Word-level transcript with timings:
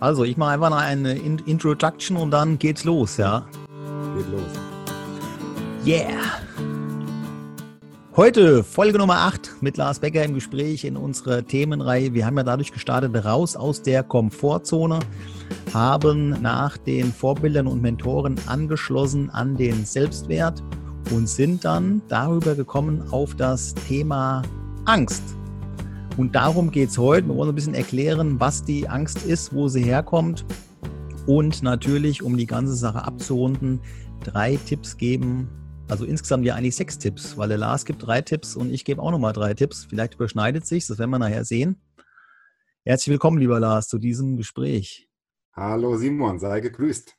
Also, 0.00 0.24
ich 0.24 0.38
mache 0.38 0.52
einfach 0.52 0.70
noch 0.70 0.78
eine 0.78 1.12
Introduction 1.18 2.16
und 2.16 2.30
dann 2.30 2.58
geht's 2.58 2.84
los, 2.84 3.18
ja? 3.18 3.46
Geht 4.16 4.28
los. 4.30 4.40
Yeah! 5.86 6.40
Heute 8.16 8.64
Folge 8.64 8.96
Nummer 8.96 9.18
8 9.18 9.56
mit 9.60 9.76
Lars 9.76 9.98
Becker 9.98 10.24
im 10.24 10.32
Gespräch 10.32 10.84
in 10.84 10.96
unserer 10.96 11.46
Themenreihe. 11.46 12.14
Wir 12.14 12.24
haben 12.24 12.38
ja 12.38 12.44
dadurch 12.44 12.72
gestartet, 12.72 13.14
raus 13.26 13.56
aus 13.56 13.82
der 13.82 14.02
Komfortzone, 14.02 15.00
haben 15.74 16.40
nach 16.40 16.78
den 16.78 17.12
Vorbildern 17.12 17.66
und 17.66 17.82
Mentoren 17.82 18.36
angeschlossen 18.46 19.28
an 19.28 19.54
den 19.54 19.84
Selbstwert 19.84 20.62
und 21.10 21.28
sind 21.28 21.66
dann 21.66 22.00
darüber 22.08 22.54
gekommen 22.54 23.04
auf 23.10 23.34
das 23.34 23.74
Thema 23.74 24.40
Angst. 24.86 25.22
Und 26.16 26.34
darum 26.34 26.70
geht 26.70 26.90
es 26.90 26.98
heute. 26.98 27.28
Wir 27.28 27.36
wollen 27.36 27.50
ein 27.50 27.54
bisschen 27.54 27.74
erklären, 27.74 28.38
was 28.40 28.64
die 28.64 28.88
Angst 28.88 29.24
ist, 29.24 29.54
wo 29.54 29.68
sie 29.68 29.82
herkommt 29.82 30.44
und 31.26 31.62
natürlich, 31.62 32.22
um 32.22 32.36
die 32.36 32.46
ganze 32.46 32.74
Sache 32.74 33.04
abzurunden, 33.04 33.80
drei 34.24 34.56
Tipps 34.56 34.96
geben. 34.96 35.48
Also 35.88 36.04
insgesamt 36.04 36.44
ja 36.44 36.54
eigentlich 36.54 36.76
sechs 36.76 36.98
Tipps, 36.98 37.36
weil 37.36 37.48
der 37.48 37.58
Lars 37.58 37.84
gibt 37.84 38.06
drei 38.06 38.20
Tipps 38.20 38.56
und 38.56 38.72
ich 38.72 38.84
gebe 38.84 39.02
auch 39.02 39.10
nochmal 39.10 39.32
drei 39.32 39.54
Tipps. 39.54 39.86
Vielleicht 39.88 40.14
überschneidet 40.14 40.66
sich, 40.66 40.86
das 40.86 40.98
werden 40.98 41.10
wir 41.10 41.18
nachher 41.18 41.44
sehen. 41.44 41.80
Herzlich 42.84 43.12
willkommen, 43.12 43.38
lieber 43.38 43.60
Lars, 43.60 43.88
zu 43.88 43.98
diesem 43.98 44.36
Gespräch. 44.36 45.08
Hallo 45.54 45.96
Simon, 45.96 46.38
sei 46.38 46.60
gegrüßt. 46.60 47.16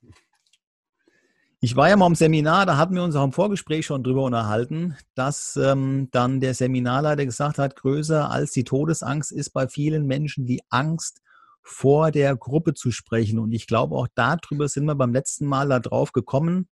Ich 1.64 1.76
war 1.76 1.90
ja 1.90 1.96
mal 1.96 2.08
im 2.08 2.16
Seminar, 2.16 2.66
da 2.66 2.76
hatten 2.76 2.96
wir 2.96 3.04
uns 3.04 3.16
auch 3.16 3.24
im 3.24 3.34
Vorgespräch 3.34 3.86
schon 3.86 4.04
drüber 4.04 4.24
unterhalten, 4.24 4.98
dass 5.14 5.56
ähm, 5.58 6.08
dann 6.10 6.40
der 6.40 6.56
Seminarleiter 6.56 7.24
gesagt 7.24 7.60
hat, 7.60 7.76
größer 7.76 8.32
als 8.32 8.52
die 8.52 8.64
Todesangst 8.64 9.32
ist 9.32 9.52
bei 9.52 9.68
vielen 9.68 10.08
Menschen 10.08 10.48
die 10.48 10.64
Angst 10.70 11.22
vor 11.62 12.10
der 12.10 12.36
Gruppe 12.36 12.74
zu 12.74 12.90
sprechen. 12.90 13.38
Und 13.38 13.52
ich 13.52 13.68
glaube, 13.68 13.96
auch 13.96 14.08
darüber 14.16 14.68
sind 14.68 14.86
wir 14.86 14.96
beim 14.96 15.14
letzten 15.14 15.46
Mal 15.46 15.70
darauf 15.70 16.14
gekommen, 16.14 16.68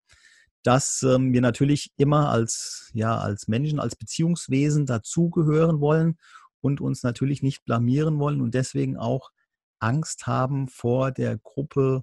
dass 0.64 1.04
ähm, 1.04 1.32
wir 1.32 1.40
natürlich 1.40 1.92
immer 1.96 2.28
als, 2.28 2.90
ja, 2.92 3.16
als 3.16 3.46
Menschen, 3.46 3.78
als 3.78 3.94
Beziehungswesen 3.94 4.86
dazugehören 4.86 5.80
wollen 5.80 6.18
und 6.62 6.80
uns 6.80 7.04
natürlich 7.04 7.44
nicht 7.44 7.64
blamieren 7.64 8.18
wollen 8.18 8.40
und 8.40 8.54
deswegen 8.54 8.96
auch 8.96 9.30
Angst 9.78 10.26
haben, 10.26 10.66
vor 10.66 11.12
der 11.12 11.38
Gruppe 11.38 12.02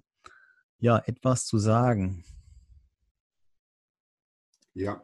ja 0.80 1.00
etwas 1.06 1.46
zu 1.46 1.58
sagen. 1.58 2.24
Ja, 4.78 5.04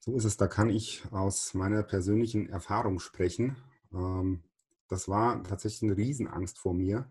so 0.00 0.16
ist 0.16 0.24
es. 0.24 0.36
Da 0.36 0.48
kann 0.48 0.68
ich 0.68 1.04
aus 1.12 1.54
meiner 1.54 1.84
persönlichen 1.84 2.48
Erfahrung 2.48 2.98
sprechen. 2.98 3.54
Ähm, 3.92 4.42
das 4.88 5.08
war 5.08 5.44
tatsächlich 5.44 5.84
eine 5.84 5.96
Riesenangst 5.96 6.58
vor 6.58 6.74
mir, 6.74 7.08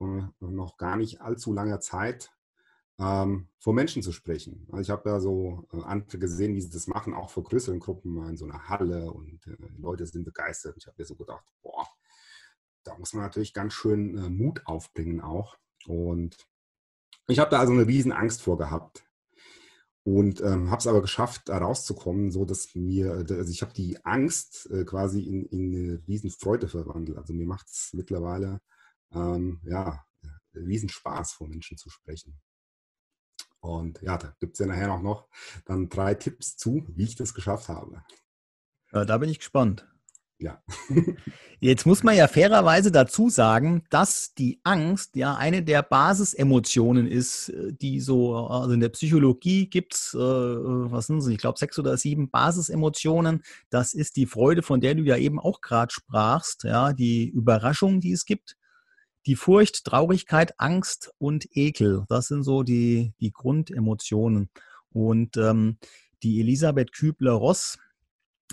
äh, 0.00 0.22
noch 0.40 0.76
gar 0.76 0.96
nicht 0.96 1.20
allzu 1.20 1.52
langer 1.52 1.78
Zeit 1.78 2.32
ähm, 2.98 3.46
vor 3.60 3.72
Menschen 3.72 4.02
zu 4.02 4.10
sprechen. 4.10 4.66
Also 4.72 4.80
ich 4.80 4.90
habe 4.90 5.08
da 5.08 5.20
so 5.20 5.68
äh, 5.72 5.80
andere 5.84 6.18
gesehen, 6.18 6.56
wie 6.56 6.60
sie 6.60 6.70
das 6.70 6.88
machen, 6.88 7.14
auch 7.14 7.30
vor 7.30 7.44
größeren 7.44 7.78
Gruppen 7.78 8.28
in 8.28 8.36
so 8.36 8.44
einer 8.44 8.68
Halle 8.68 9.12
und 9.12 9.46
äh, 9.46 9.56
Leute 9.78 10.06
sind 10.06 10.24
begeistert. 10.24 10.76
Ich 10.76 10.88
habe 10.88 10.96
mir 10.98 11.04
so 11.04 11.14
gedacht, 11.14 11.44
boah, 11.62 11.86
da 12.82 12.98
muss 12.98 13.12
man 13.12 13.22
natürlich 13.22 13.54
ganz 13.54 13.74
schön 13.74 14.36
Mut 14.36 14.66
aufbringen 14.66 15.20
auch. 15.20 15.56
Und 15.86 16.48
ich 17.28 17.38
habe 17.38 17.50
da 17.52 17.60
also 17.60 17.72
eine 17.72 17.86
Riesenangst 17.86 18.42
vor 18.42 18.58
gehabt. 18.58 19.07
Und 20.10 20.40
ähm, 20.40 20.70
habe 20.70 20.78
es 20.78 20.86
aber 20.86 21.02
geschafft, 21.02 21.50
da 21.50 21.58
rauszukommen, 21.58 22.30
so 22.30 22.46
dass 22.46 22.74
mir, 22.74 23.12
also 23.12 23.52
ich 23.52 23.60
habe 23.60 23.74
die 23.74 24.02
Angst 24.06 24.66
äh, 24.70 24.86
quasi 24.86 25.20
in, 25.20 25.44
in 25.44 25.74
eine 25.74 26.02
Riesenfreude 26.08 26.66
verwandelt. 26.66 27.18
Also 27.18 27.34
mir 27.34 27.46
macht 27.46 27.66
es 27.66 27.90
mittlerweile 27.92 28.62
ähm, 29.12 29.60
ja, 29.64 30.02
Riesenspaß, 30.54 31.32
vor 31.32 31.46
Menschen 31.46 31.76
zu 31.76 31.90
sprechen. 31.90 32.40
Und 33.60 34.00
ja, 34.00 34.16
da 34.16 34.34
gibt 34.40 34.54
es 34.54 34.60
ja 34.60 34.66
nachher 34.66 34.94
auch 34.94 35.02
noch 35.02 35.28
dann 35.66 35.90
drei 35.90 36.14
Tipps 36.14 36.56
zu, 36.56 36.86
wie 36.88 37.04
ich 37.04 37.16
das 37.16 37.34
geschafft 37.34 37.68
habe. 37.68 38.02
Ja, 38.92 39.04
da 39.04 39.18
bin 39.18 39.28
ich 39.28 39.40
gespannt. 39.40 39.86
Ja. 40.40 40.62
Jetzt 41.60 41.84
muss 41.84 42.04
man 42.04 42.16
ja 42.16 42.28
fairerweise 42.28 42.92
dazu 42.92 43.28
sagen, 43.28 43.82
dass 43.90 44.34
die 44.34 44.60
Angst 44.62 45.16
ja 45.16 45.34
eine 45.34 45.64
der 45.64 45.82
Basisemotionen 45.82 47.08
ist, 47.08 47.48
äh, 47.48 47.72
die 47.72 48.00
so, 48.00 48.36
also 48.36 48.72
in 48.72 48.80
der 48.80 48.90
Psychologie 48.90 49.68
gibt 49.68 49.94
es, 49.94 50.14
äh, 50.14 50.18
was 50.18 51.08
sind 51.08 51.22
sie, 51.22 51.32
ich 51.32 51.38
glaube 51.38 51.58
sechs 51.58 51.76
oder 51.78 51.96
sieben 51.96 52.30
Basisemotionen. 52.30 53.42
Das 53.70 53.94
ist 53.94 54.16
die 54.16 54.26
Freude, 54.26 54.62
von 54.62 54.80
der 54.80 54.94
du 54.94 55.02
ja 55.02 55.16
eben 55.16 55.40
auch 55.40 55.60
gerade 55.60 55.92
sprachst, 55.92 56.62
ja, 56.62 56.92
die 56.92 57.28
Überraschung, 57.28 58.00
die 58.00 58.12
es 58.12 58.24
gibt, 58.24 58.56
die 59.26 59.34
Furcht, 59.34 59.84
Traurigkeit, 59.84 60.54
Angst 60.58 61.10
und 61.18 61.48
Ekel. 61.50 62.04
Das 62.08 62.28
sind 62.28 62.44
so 62.44 62.62
die, 62.62 63.12
die 63.20 63.32
Grundemotionen. 63.32 64.48
Und 64.90 65.36
ähm, 65.36 65.78
die 66.22 66.40
Elisabeth 66.40 66.92
Kübler-Ross, 66.92 67.78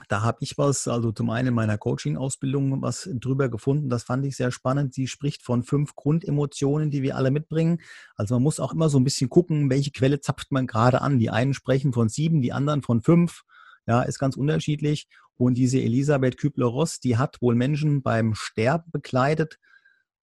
da 0.10 0.22
habe 0.22 0.40
ich 0.42 0.58
was, 0.58 0.88
also 0.88 1.12
zum 1.12 1.30
einen 1.30 1.50
in 1.50 1.54
meiner 1.54 1.78
Coaching-Ausbildung 1.78 2.82
was 2.82 3.10
drüber 3.14 3.50
gefunden. 3.50 3.90
Das 3.90 4.04
fand 4.04 4.26
ich 4.26 4.36
sehr 4.36 4.52
spannend. 4.52 4.94
Sie 4.94 5.08
spricht 5.08 5.42
von 5.42 5.64
fünf 5.64 5.96
Grundemotionen, 5.96 6.92
die 6.92 7.02
wir 7.02 7.16
alle 7.16 7.32
mitbringen. 7.32 7.80
Also 8.16 8.36
man 8.36 8.44
muss 8.44 8.60
auch 8.60 8.74
immer 8.74 8.90
so 8.90 9.00
ein 9.00 9.04
bisschen 9.04 9.30
gucken, 9.30 9.70
welche 9.70 9.92
Quelle 9.92 10.20
zapft 10.20 10.52
man 10.52 10.68
gerade 10.68 11.02
an. 11.02 11.20
Die 11.20 11.30
einen 11.30 11.54
sprechen 11.54 11.94
von 11.94 12.10
sieben, 12.10 12.42
die 12.42 12.54
anderen 12.54 12.82
von 12.82 13.02
fünf. 13.02 13.44
Ja, 13.88 14.02
ist 14.02 14.20
ganz 14.20 14.36
unterschiedlich. 14.36 15.08
Und 15.38 15.56
diese 15.56 15.82
Elisabeth 15.82 16.38
Kübler-Ross, 16.38 17.00
die 17.00 17.18
hat 17.18 17.42
wohl 17.42 17.56
Menschen 17.56 18.02
beim 18.02 18.36
Sterben 18.36 18.92
begleitet 18.92 19.60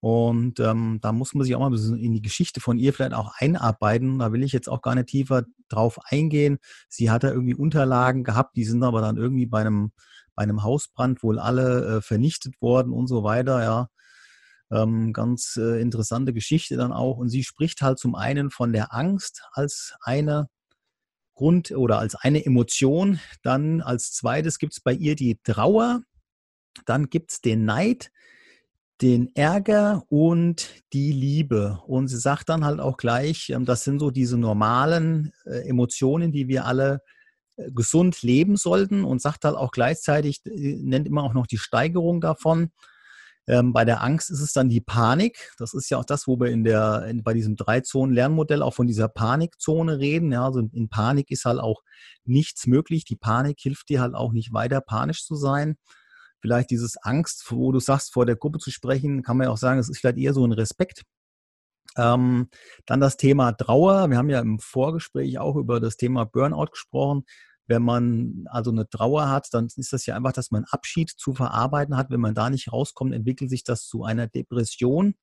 und 0.03 0.59
ähm, 0.59 0.99
da 1.01 1.13
muss 1.13 1.33
man 1.33 1.45
sich 1.45 1.55
auch 1.55 1.61
mal 1.61 1.67
ein 1.67 1.71
bisschen 1.71 1.97
in 1.97 2.11
die 2.11 2.21
Geschichte 2.21 2.59
von 2.59 2.77
ihr 2.77 2.91
vielleicht 2.91 3.13
auch 3.13 3.31
einarbeiten. 3.37 4.19
Da 4.19 4.33
will 4.33 4.43
ich 4.43 4.51
jetzt 4.51 4.67
auch 4.67 4.81
gar 4.81 4.95
nicht 4.95 5.07
tiefer 5.07 5.45
drauf 5.69 5.97
eingehen. 6.03 6.57
Sie 6.89 7.09
hat 7.09 7.23
da 7.23 7.31
irgendwie 7.31 7.55
Unterlagen 7.55 8.25
gehabt, 8.25 8.57
die 8.57 8.65
sind 8.65 8.83
aber 8.83 8.99
dann 8.99 9.15
irgendwie 9.15 9.45
bei 9.45 9.61
einem, 9.61 9.93
bei 10.35 10.43
einem 10.43 10.61
Hausbrand 10.61 11.23
wohl 11.23 11.39
alle 11.39 11.85
äh, 11.85 12.01
vernichtet 12.01 12.61
worden 12.61 12.91
und 12.91 13.07
so 13.07 13.23
weiter, 13.23 13.63
ja. 13.63 13.87
Ähm, 14.71 15.13
ganz 15.13 15.55
äh, 15.55 15.79
interessante 15.79 16.33
Geschichte 16.33 16.75
dann 16.75 16.91
auch. 16.91 17.15
Und 17.15 17.29
sie 17.29 17.45
spricht 17.45 17.81
halt 17.81 17.97
zum 17.97 18.13
einen 18.15 18.51
von 18.51 18.73
der 18.73 18.93
Angst 18.93 19.47
als 19.53 19.95
eine 20.01 20.49
Grund 21.33 21.71
oder 21.71 21.99
als 21.99 22.15
eine 22.15 22.45
Emotion. 22.45 23.21
Dann 23.41 23.79
als 23.79 24.11
zweites 24.11 24.59
gibt 24.59 24.73
es 24.73 24.81
bei 24.81 24.91
ihr 24.91 25.15
die 25.15 25.39
Trauer. 25.43 26.01
Dann 26.85 27.09
gibt 27.09 27.31
es 27.31 27.39
den 27.39 27.63
Neid 27.63 28.11
den 29.01 29.35
Ärger 29.35 30.03
und 30.09 30.69
die 30.93 31.11
Liebe. 31.11 31.81
Und 31.87 32.07
sie 32.07 32.17
sagt 32.17 32.49
dann 32.49 32.65
halt 32.65 32.79
auch 32.79 32.97
gleich, 32.97 33.49
ähm, 33.49 33.65
das 33.65 33.83
sind 33.83 33.99
so 33.99 34.11
diese 34.11 34.37
normalen 34.37 35.33
äh, 35.45 35.67
Emotionen, 35.67 36.31
die 36.31 36.47
wir 36.47 36.65
alle 36.65 37.01
äh, 37.57 37.71
gesund 37.71 38.21
leben 38.21 38.55
sollten 38.55 39.03
und 39.03 39.21
sagt 39.21 39.45
halt 39.45 39.55
auch 39.55 39.71
gleichzeitig, 39.71 40.41
äh, 40.45 40.77
nennt 40.81 41.07
immer 41.07 41.23
auch 41.23 41.33
noch 41.33 41.47
die 41.47 41.57
Steigerung 41.57 42.21
davon. 42.21 42.69
Ähm, 43.45 43.73
bei 43.73 43.83
der 43.83 44.01
Angst 44.01 44.31
ist 44.31 44.39
es 44.39 44.53
dann 44.53 44.69
die 44.69 44.79
Panik. 44.79 45.51
Das 45.57 45.73
ist 45.73 45.89
ja 45.89 45.97
auch 45.97 46.05
das, 46.05 46.27
wo 46.27 46.39
wir 46.39 46.47
in 46.47 46.63
der, 46.63 47.05
in, 47.09 47.23
bei 47.23 47.33
diesem 47.33 47.57
Drei-Zonen-Lernmodell 47.57 48.61
auch 48.61 48.73
von 48.73 48.87
dieser 48.87 49.09
Panikzone 49.09 49.99
reden. 49.99 50.31
Ja, 50.31 50.45
also 50.45 50.61
in 50.71 50.87
Panik 50.87 51.29
ist 51.29 51.43
halt 51.43 51.59
auch 51.59 51.81
nichts 52.23 52.67
möglich. 52.67 53.03
Die 53.03 53.17
Panik 53.17 53.59
hilft 53.59 53.89
dir 53.89 53.99
halt 53.99 54.13
auch 54.15 54.31
nicht 54.31 54.53
weiter 54.53 54.79
panisch 54.79 55.25
zu 55.25 55.35
sein 55.35 55.75
vielleicht 56.43 56.71
dieses 56.71 56.97
Angst, 56.97 57.45
wo 57.49 57.71
du 57.71 57.79
sagst, 57.79 58.11
vor 58.11 58.25
der 58.25 58.35
Gruppe 58.35 58.59
zu 58.59 58.69
sprechen, 58.69 59.23
kann 59.23 59.37
man 59.37 59.45
ja 59.45 59.51
auch 59.51 59.57
sagen, 59.57 59.79
es 59.79 59.87
ist 59.87 59.99
vielleicht 59.99 60.17
eher 60.17 60.33
so 60.33 60.45
ein 60.45 60.51
Respekt. 60.51 61.03
Ähm, 61.97 62.49
dann 62.85 62.99
das 62.99 63.15
Thema 63.15 63.53
Trauer. 63.53 64.09
Wir 64.09 64.17
haben 64.17 64.29
ja 64.29 64.41
im 64.41 64.59
Vorgespräch 64.59 65.39
auch 65.39 65.55
über 65.55 65.79
das 65.79 65.95
Thema 65.95 66.25
Burnout 66.25 66.71
gesprochen. 66.71 67.23
Wenn 67.65 67.81
man 67.81 68.43
also 68.49 68.71
eine 68.71 68.89
Trauer 68.89 69.29
hat, 69.29 69.47
dann 69.53 69.67
ist 69.73 69.93
das 69.93 70.05
ja 70.05 70.17
einfach, 70.17 70.33
dass 70.33 70.51
man 70.51 70.65
Abschied 70.69 71.11
zu 71.11 71.33
verarbeiten 71.33 71.95
hat. 71.95 72.09
Wenn 72.09 72.19
man 72.19 72.35
da 72.35 72.49
nicht 72.49 72.73
rauskommt, 72.73 73.13
entwickelt 73.13 73.49
sich 73.49 73.63
das 73.63 73.87
zu 73.87 74.03
einer 74.03 74.27
Depression. 74.27 75.15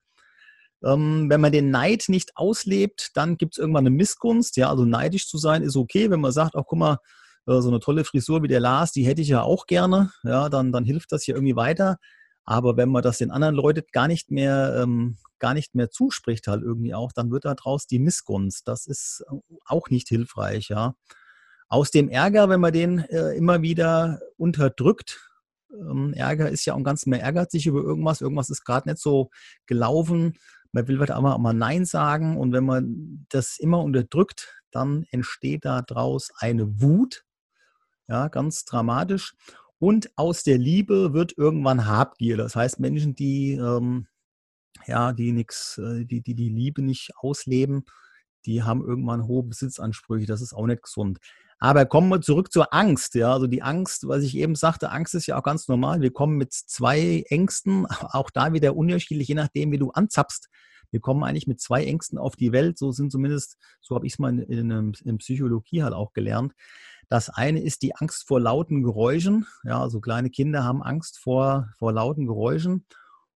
Ähm, 0.82 1.26
wenn 1.28 1.42
man 1.42 1.52
den 1.52 1.70
Neid 1.70 2.04
nicht 2.08 2.34
auslebt, 2.34 3.10
dann 3.12 3.36
gibt 3.36 3.54
es 3.54 3.58
irgendwann 3.58 3.86
eine 3.86 3.94
Missgunst. 3.94 4.56
Ja, 4.56 4.70
also 4.70 4.86
neidisch 4.86 5.28
zu 5.28 5.36
sein 5.36 5.62
ist 5.62 5.76
okay, 5.76 6.10
wenn 6.10 6.22
man 6.22 6.32
sagt, 6.32 6.54
auch 6.54 6.66
guck 6.66 6.78
mal, 6.78 6.98
so 7.46 7.68
eine 7.68 7.80
tolle 7.80 8.04
Frisur 8.04 8.42
wie 8.42 8.48
der 8.48 8.60
Lars, 8.60 8.92
die 8.92 9.04
hätte 9.04 9.22
ich 9.22 9.28
ja 9.28 9.42
auch 9.42 9.66
gerne, 9.66 10.12
ja, 10.22 10.48
dann, 10.48 10.72
dann 10.72 10.84
hilft 10.84 11.12
das 11.12 11.26
ja 11.26 11.34
irgendwie 11.34 11.56
weiter. 11.56 11.98
Aber 12.44 12.76
wenn 12.76 12.88
man 12.88 13.02
das 13.02 13.18
den 13.18 13.30
anderen 13.30 13.54
Leuten 13.54 13.82
gar 13.92 14.08
nicht 14.08 14.30
mehr, 14.30 14.80
ähm, 14.82 15.18
gar 15.38 15.54
nicht 15.54 15.74
mehr 15.74 15.90
zuspricht, 15.90 16.48
halt 16.48 16.62
irgendwie 16.62 16.94
auch, 16.94 17.12
dann 17.12 17.30
wird 17.30 17.44
daraus 17.44 17.86
die 17.86 17.98
Missgunst. 17.98 18.66
Das 18.68 18.86
ist 18.86 19.24
auch 19.64 19.88
nicht 19.88 20.08
hilfreich, 20.08 20.68
ja. 20.68 20.94
Aus 21.68 21.90
dem 21.90 22.08
Ärger, 22.08 22.48
wenn 22.48 22.60
man 22.60 22.72
den 22.72 22.98
äh, 22.98 23.36
immer 23.36 23.62
wieder 23.62 24.20
unterdrückt, 24.36 25.30
ähm, 25.72 26.12
Ärger 26.14 26.50
ist 26.50 26.64
ja 26.64 26.74
auch 26.74 26.82
ganz, 26.82 27.06
man 27.06 27.20
ärgert 27.20 27.50
sich 27.50 27.66
über 27.66 27.80
irgendwas, 27.80 28.20
irgendwas 28.20 28.50
ist 28.50 28.64
gerade 28.64 28.88
nicht 28.88 29.00
so 29.00 29.30
gelaufen, 29.66 30.36
man 30.72 30.88
will 30.88 30.98
halt 30.98 31.10
aber 31.10 31.38
mal 31.38 31.52
Nein 31.52 31.84
sagen 31.84 32.36
und 32.36 32.52
wenn 32.52 32.64
man 32.64 33.26
das 33.28 33.58
immer 33.58 33.82
unterdrückt, 33.82 34.62
dann 34.70 35.04
entsteht 35.10 35.64
daraus 35.64 36.30
eine 36.38 36.80
Wut, 36.80 37.24
ja, 38.10 38.28
ganz 38.28 38.64
dramatisch. 38.64 39.34
Und 39.78 40.10
aus 40.16 40.42
der 40.42 40.58
Liebe 40.58 41.14
wird 41.14 41.38
irgendwann 41.38 41.86
Habgier. 41.86 42.36
Das 42.36 42.54
heißt, 42.54 42.80
Menschen, 42.80 43.14
die 43.14 43.52
ähm, 43.52 44.06
ja, 44.86 45.12
die 45.12 45.32
nichts, 45.32 45.78
äh, 45.78 46.04
die, 46.04 46.22
die 46.22 46.34
die 46.34 46.48
Liebe 46.48 46.82
nicht 46.82 47.10
ausleben, 47.16 47.84
die 48.46 48.62
haben 48.62 48.82
irgendwann 48.84 49.26
hohe 49.26 49.42
Besitzansprüche. 49.44 50.26
Das 50.26 50.40
ist 50.40 50.54
auch 50.54 50.66
nicht 50.66 50.82
gesund. 50.82 51.18
Aber 51.58 51.84
kommen 51.84 52.08
wir 52.08 52.22
zurück 52.22 52.50
zur 52.50 52.72
Angst. 52.72 53.14
Ja, 53.14 53.32
also 53.34 53.46
die 53.46 53.62
Angst, 53.62 54.08
was 54.08 54.22
ich 54.22 54.36
eben 54.36 54.54
sagte, 54.54 54.90
Angst 54.90 55.14
ist 55.14 55.26
ja 55.26 55.38
auch 55.38 55.42
ganz 55.42 55.68
normal. 55.68 56.00
Wir 56.00 56.10
kommen 56.10 56.36
mit 56.36 56.54
zwei 56.54 57.22
Ängsten, 57.28 57.86
auch 58.12 58.30
da 58.30 58.52
wieder 58.52 58.76
unterschiedlich, 58.76 59.28
je 59.28 59.34
nachdem, 59.34 59.70
wie 59.72 59.78
du 59.78 59.90
anzapfst. 59.90 60.48
Wir 60.90 61.00
kommen 61.00 61.22
eigentlich 61.22 61.46
mit 61.46 61.60
zwei 61.60 61.84
Ängsten 61.84 62.18
auf 62.18 62.34
die 62.34 62.52
Welt. 62.52 62.78
So 62.78 62.92
sind 62.92 63.12
zumindest, 63.12 63.58
so 63.80 63.94
habe 63.94 64.06
ich 64.06 64.14
es 64.14 64.18
mal 64.18 64.38
in, 64.38 64.70
in, 64.70 64.92
in, 65.04 65.18
Psychologie 65.18 65.82
halt 65.82 65.94
auch 65.94 66.12
gelernt. 66.12 66.54
Das 67.10 67.28
eine 67.28 67.60
ist 67.60 67.82
die 67.82 67.96
Angst 67.96 68.28
vor 68.28 68.40
lauten 68.40 68.84
Geräuschen. 68.84 69.44
Ja, 69.64 69.82
also 69.82 70.00
kleine 70.00 70.30
Kinder 70.30 70.62
haben 70.62 70.80
Angst 70.80 71.18
vor, 71.18 71.68
vor 71.76 71.92
lauten 71.92 72.24
Geräuschen. 72.24 72.86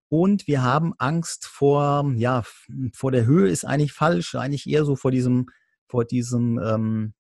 Und 0.09 0.47
wir 0.47 0.63
haben 0.63 0.95
Angst 0.99 1.45
vor, 1.47 2.09
ja, 2.15 2.45
vor 2.95 3.11
der 3.11 3.27
Höhe 3.27 3.49
ist 3.49 3.65
eigentlich 3.65 3.93
falsch, 3.93 4.37
eigentlich 4.37 4.69
eher 4.69 4.85
so 4.85 4.95
vor 4.95 5.11
diesem, 5.11 5.47
vor 5.89 6.05
diesem, 6.05 6.61
ähm, 6.65 7.15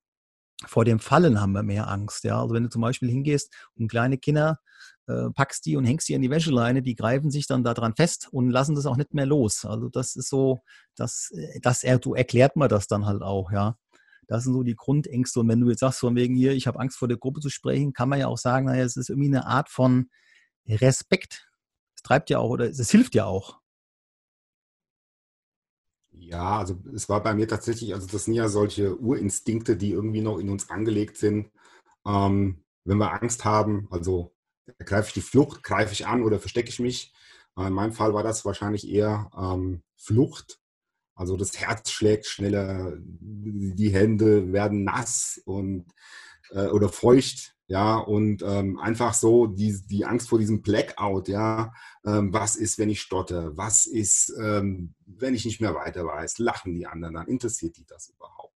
vor 0.65 0.85
dem 0.85 1.01
Fallen 1.01 1.41
haben 1.41 1.53
wir 1.53 1.65
mehr 1.65 1.89
Angst. 1.89 2.23
Ja, 2.23 2.41
also 2.41 2.55
wenn 2.55 2.63
du 2.63 2.69
zum 2.69 2.83
Beispiel 2.83 3.11
hingehst 3.11 3.53
und 3.75 3.89
kleine 3.89 4.17
Kinder 4.17 4.61
äh, 5.09 5.31
packst 5.35 5.67
die 5.67 5.77
und 5.77 5.85
hängst 5.85 6.09
die 6.09 6.15
an 6.15 6.23
die 6.23 6.31
Wäscheleine, 6.31 6.83
die 6.83 6.95
greifen 6.95 7.33
sich 7.33 7.49
dann 7.49 7.65
daran 7.65 7.97
fest 7.97 8.29
und 8.31 8.51
lassen 8.51 8.77
das 8.77 8.87
auch 8.87 8.97
nicht 8.97 9.13
mehr 9.13 9.27
los. 9.27 9.65
Also 9.65 9.89
das 9.89 10.15
ist 10.15 10.29
so, 10.29 10.61
das, 10.95 11.33
äh, 11.35 11.59
das 11.61 11.81
du 12.01 12.15
erklärt 12.15 12.55
man 12.55 12.69
das 12.69 12.87
dann 12.87 13.07
halt 13.07 13.23
auch, 13.23 13.51
ja. 13.51 13.77
Das 14.27 14.45
sind 14.45 14.53
so 14.53 14.63
die 14.63 14.77
Grundängste. 14.77 15.41
Und 15.41 15.49
wenn 15.49 15.61
du 15.61 15.69
jetzt 15.71 15.81
sagst, 15.81 16.01
von 16.01 16.17
wegen 16.17 16.35
hier, 16.35 16.53
ich 16.53 16.67
habe 16.67 16.81
Angst 16.81 16.99
vor 16.99 17.09
der 17.09 17.17
Gruppe 17.17 17.41
zu 17.41 17.51
sprechen, 17.51 17.93
kann 17.93 18.09
man 18.09 18.19
ja 18.19 18.27
auch 18.29 18.39
sagen, 18.39 18.67
naja, 18.67 18.85
es 18.85 18.97
ist 18.97 19.11
irgendwie 19.11 19.29
eine 19.29 19.47
Art 19.47 19.69
von 19.69 20.11
Respekt. 20.67 21.51
Es 21.95 22.03
treibt 22.03 22.31
ja 22.31 22.39
auch 22.39 22.51
oder 22.51 22.69
es 22.69 22.91
hilft 22.91 23.15
ja 23.15 23.25
auch. 23.27 23.61
Ja, 26.13 26.59
also 26.59 26.81
es 26.95 27.09
war 27.09 27.23
bei 27.23 27.35
mir 27.35 27.49
tatsächlich, 27.49 27.93
also 27.93 28.07
das 28.07 28.25
sind 28.25 28.35
ja 28.35 28.49
solche 28.49 28.97
Urinstinkte, 28.99 29.77
die 29.77 29.91
irgendwie 29.91 30.21
noch 30.21 30.39
in 30.39 30.49
uns 30.49 30.71
angelegt 30.71 31.17
sind. 31.17 31.51
Ähm, 32.07 32.65
wenn 32.85 32.99
wir 32.99 33.13
Angst 33.13 33.45
haben, 33.45 33.89
also 33.91 34.35
ergreife 34.79 35.09
ich 35.09 35.15
die 35.15 35.21
Flucht, 35.21 35.63
greife 35.63 35.93
ich 35.93 36.07
an 36.07 36.23
oder 36.23 36.41
verstecke 36.41 36.69
ich 36.69 36.79
mich. 36.81 37.13
Äh, 37.57 37.67
in 37.67 37.73
meinem 37.73 37.93
Fall 37.93 38.15
war 38.15 38.23
das 38.23 38.45
wahrscheinlich 38.45 38.89
eher 38.89 39.31
ähm, 39.37 39.83
Flucht. 39.97 40.61
Also 41.15 41.37
das 41.37 41.59
Herz 41.59 41.91
schlägt 41.91 42.27
schneller, 42.27 42.97
die 43.01 43.91
Hände 43.91 44.53
werden 44.53 44.85
nass 44.85 45.41
und 45.45 45.87
äh, 46.51 46.67
oder 46.67 46.89
feucht 46.89 47.55
ja, 47.67 47.97
und 47.97 48.43
ähm, 48.43 48.79
einfach 48.79 49.15
so 49.15 49.47
die, 49.47 49.75
die 49.87 50.05
Angst 50.05 50.29
vor 50.29 50.39
diesem 50.39 50.61
Blackout, 50.61 51.29
ja, 51.29 51.73
ähm, 52.05 52.33
was 52.33 52.57
ist, 52.57 52.79
wenn 52.79 52.91
ich 52.91 53.01
stotter, 53.01 53.57
was 53.57 53.87
ist, 53.87 54.35
ähm, 54.39 54.95
wenn 55.07 55.35
ich 55.35 55.47
nicht 55.47 55.63
mehr 55.63 55.75
weiter 55.75 56.05
weiß, 56.05 56.39
lachen 56.39 56.75
die 56.75 56.87
anderen, 56.87 57.15
dann 57.15 57.27
interessiert 57.27 57.79
die 57.79 57.87
das 57.87 58.09
überhaupt. 58.11 58.55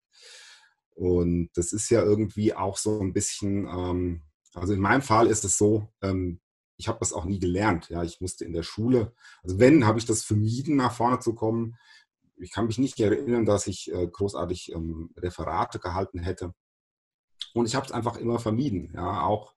Und 0.94 1.52
das 1.54 1.72
ist 1.72 1.90
ja 1.90 2.02
irgendwie 2.02 2.54
auch 2.54 2.76
so 2.76 3.00
ein 3.00 3.14
bisschen, 3.14 3.66
ähm, 3.68 4.24
also 4.54 4.74
in 4.74 4.82
meinem 4.82 5.02
Fall 5.02 5.28
ist 5.28 5.46
es 5.46 5.58
so, 5.58 5.88
ähm, 6.02 6.42
ich 6.76 6.90
habe 6.90 7.00
das 7.00 7.14
auch 7.14 7.26
nie 7.26 7.40
gelernt, 7.40 7.90
ja, 7.90 8.04
ich 8.04 8.20
musste 8.20 8.44
in 8.44 8.54
der 8.54 8.64
Schule, 8.64 9.14
also 9.42 9.58
wenn, 9.58 9.86
habe 9.86 10.00
ich 10.00 10.06
das 10.06 10.24
vermieden, 10.24 10.76
nach 10.76 10.94
vorne 10.94 11.20
zu 11.20 11.34
kommen. 11.34 11.78
Ich 12.38 12.52
kann 12.52 12.68
mich 12.68 12.78
nicht 12.78 13.00
erinnern, 13.00 13.46
dass 13.46 13.68
ich 13.68 13.92
äh, 13.92 14.08
großartig 14.08 14.72
ähm, 14.74 15.12
Referate 15.18 15.80
gehalten 15.80 16.20
hätte. 16.20 16.54
Und 17.54 17.66
ich 17.66 17.76
habe 17.76 17.86
es 17.86 17.92
einfach 17.92 18.18
immer 18.18 18.40
vermieden, 18.40 18.92
ja, 18.94 19.24
auch 19.24 19.56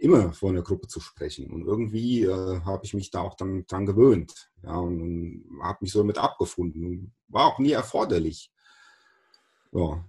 immer 0.00 0.32
vor 0.32 0.50
einer 0.50 0.62
Gruppe 0.62 0.88
zu 0.88 1.00
sprechen. 1.00 1.50
Und 1.50 1.66
irgendwie 1.66 2.22
äh, 2.22 2.60
habe 2.62 2.84
ich 2.84 2.94
mich 2.94 3.10
da 3.10 3.20
auch 3.20 3.34
dann 3.34 3.66
dran 3.66 3.86
gewöhnt, 3.86 4.50
ja, 4.62 4.76
und, 4.76 5.00
und 5.00 5.62
habe 5.62 5.78
mich 5.82 5.92
so 5.92 6.00
damit 6.00 6.18
abgefunden. 6.18 7.14
War 7.28 7.46
auch 7.46 7.58
nie 7.58 7.72
erforderlich. 7.72 8.50
Ja, 9.72 10.04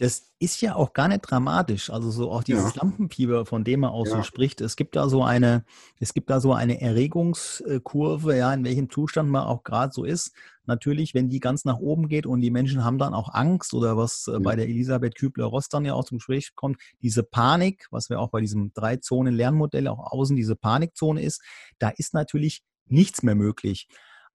das 0.00 0.32
ist 0.38 0.62
ja 0.62 0.76
auch 0.76 0.94
gar 0.94 1.08
nicht 1.08 1.20
dramatisch. 1.20 1.90
Also 1.90 2.10
so 2.10 2.30
auch 2.30 2.42
dieses 2.42 2.74
ja. 2.74 2.80
Lampenfieber, 2.80 3.44
von 3.44 3.64
dem 3.64 3.82
er 3.82 3.92
auch 3.92 4.06
ja. 4.06 4.16
so 4.16 4.22
spricht. 4.22 4.62
Es 4.62 4.74
gibt 4.76 4.96
da 4.96 5.10
so 5.10 5.22
eine, 5.22 5.62
es 5.98 6.14
gibt 6.14 6.30
da 6.30 6.40
so 6.40 6.54
eine 6.54 6.80
Erregungskurve, 6.80 8.34
ja, 8.34 8.52
in 8.54 8.64
welchem 8.64 8.88
Zustand 8.88 9.28
man 9.28 9.42
auch 9.42 9.62
gerade 9.62 9.92
so 9.92 10.04
ist. 10.04 10.32
Natürlich, 10.64 11.12
wenn 11.12 11.28
die 11.28 11.38
ganz 11.38 11.66
nach 11.66 11.76
oben 11.76 12.08
geht 12.08 12.24
und 12.24 12.40
die 12.40 12.50
Menschen 12.50 12.82
haben 12.82 12.96
dann 12.96 13.12
auch 13.12 13.34
Angst 13.34 13.74
oder 13.74 13.98
was 13.98 14.24
ja. 14.26 14.38
bei 14.38 14.56
der 14.56 14.70
Elisabeth 14.70 15.16
Kübler-Ross 15.16 15.68
dann 15.68 15.84
ja 15.84 15.92
auch 15.92 16.06
zum 16.06 16.16
Gespräch 16.16 16.54
kommt, 16.54 16.80
diese 17.02 17.22
Panik, 17.22 17.86
was 17.90 18.08
wir 18.08 18.20
auch 18.20 18.30
bei 18.30 18.40
diesem 18.40 18.72
Drei-Zonen-Lernmodell 18.72 19.86
auch 19.86 20.12
außen 20.12 20.34
diese 20.34 20.56
Panikzone 20.56 21.20
ist, 21.20 21.42
da 21.78 21.90
ist 21.90 22.14
natürlich 22.14 22.62
nichts 22.86 23.22
mehr 23.22 23.34
möglich. 23.34 23.86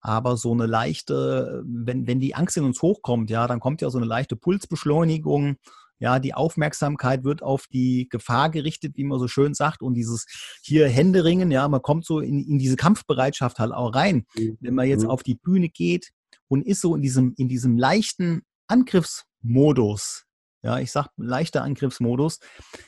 Aber 0.05 0.37
so 0.37 0.51
eine 0.51 0.67
leichte, 0.67 1.63
wenn, 1.65 2.05
wenn 2.05 2.19
die 2.19 2.35
Angst 2.35 2.55
in 2.57 2.63
uns 2.63 2.79
hochkommt, 2.83 3.31
ja, 3.31 3.47
dann 3.47 3.59
kommt 3.59 3.81
ja 3.81 3.89
so 3.89 3.97
eine 3.97 4.05
leichte 4.05 4.35
Pulsbeschleunigung. 4.35 5.55
Ja, 5.97 6.19
die 6.19 6.35
Aufmerksamkeit 6.35 7.23
wird 7.23 7.41
auf 7.41 7.65
die 7.65 8.07
Gefahr 8.07 8.51
gerichtet, 8.51 8.97
wie 8.97 9.03
man 9.03 9.17
so 9.17 9.27
schön 9.27 9.55
sagt, 9.55 9.81
und 9.81 9.95
dieses 9.95 10.27
hier 10.61 10.87
Händeringen, 10.87 11.49
ja, 11.49 11.67
man 11.67 11.81
kommt 11.81 12.05
so 12.05 12.19
in, 12.19 12.39
in 12.39 12.59
diese 12.59 12.75
Kampfbereitschaft 12.75 13.57
halt 13.57 13.71
auch 13.71 13.95
rein. 13.95 14.27
Mhm. 14.37 14.57
Wenn 14.59 14.75
man 14.75 14.87
jetzt 14.87 15.05
mhm. 15.05 15.09
auf 15.09 15.23
die 15.23 15.35
Bühne 15.35 15.69
geht 15.69 16.11
und 16.47 16.67
ist 16.67 16.81
so 16.81 16.93
in 16.95 17.01
diesem, 17.01 17.33
in 17.37 17.49
diesem 17.49 17.75
leichten 17.75 18.43
Angriffsmodus, 18.67 20.25
ja, 20.61 20.77
ich 20.77 20.91
sag 20.91 21.07
leichter 21.17 21.63
Angriffsmodus, 21.63 22.39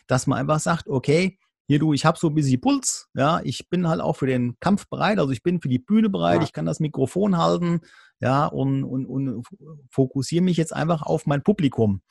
dass 0.05 0.27
man 0.27 0.37
einfach 0.37 0.59
sagt, 0.59 0.87
okay, 0.87 1.39
hier 1.67 1.79
du, 1.79 1.93
ich 1.93 2.05
habe 2.05 2.17
so 2.17 2.29
ein 2.29 2.33
bisschen 2.33 2.61
Puls, 2.61 3.09
ja, 3.13 3.41
ich 3.43 3.69
bin 3.69 3.87
halt 3.87 3.99
auch 3.99 4.15
für 4.15 4.25
den 4.25 4.57
Kampf 4.59 4.87
bereit, 4.87 5.19
also 5.19 5.31
ich 5.31 5.43
bin 5.43 5.61
für 5.61 5.67
die 5.67 5.79
Bühne 5.79 6.09
bereit, 6.09 6.37
ja. 6.37 6.43
ich 6.43 6.53
kann 6.53 6.65
das 6.65 6.79
Mikrofon 6.79 7.37
halten, 7.37 7.81
ja, 8.19 8.45
und, 8.45 8.83
und, 8.85 9.05
und 9.05 9.45
fokussiere 9.91 10.43
mich 10.43 10.57
jetzt 10.57 10.73
einfach 10.73 11.01
auf 11.03 11.25
mein 11.25 11.43
Publikum. 11.43 12.01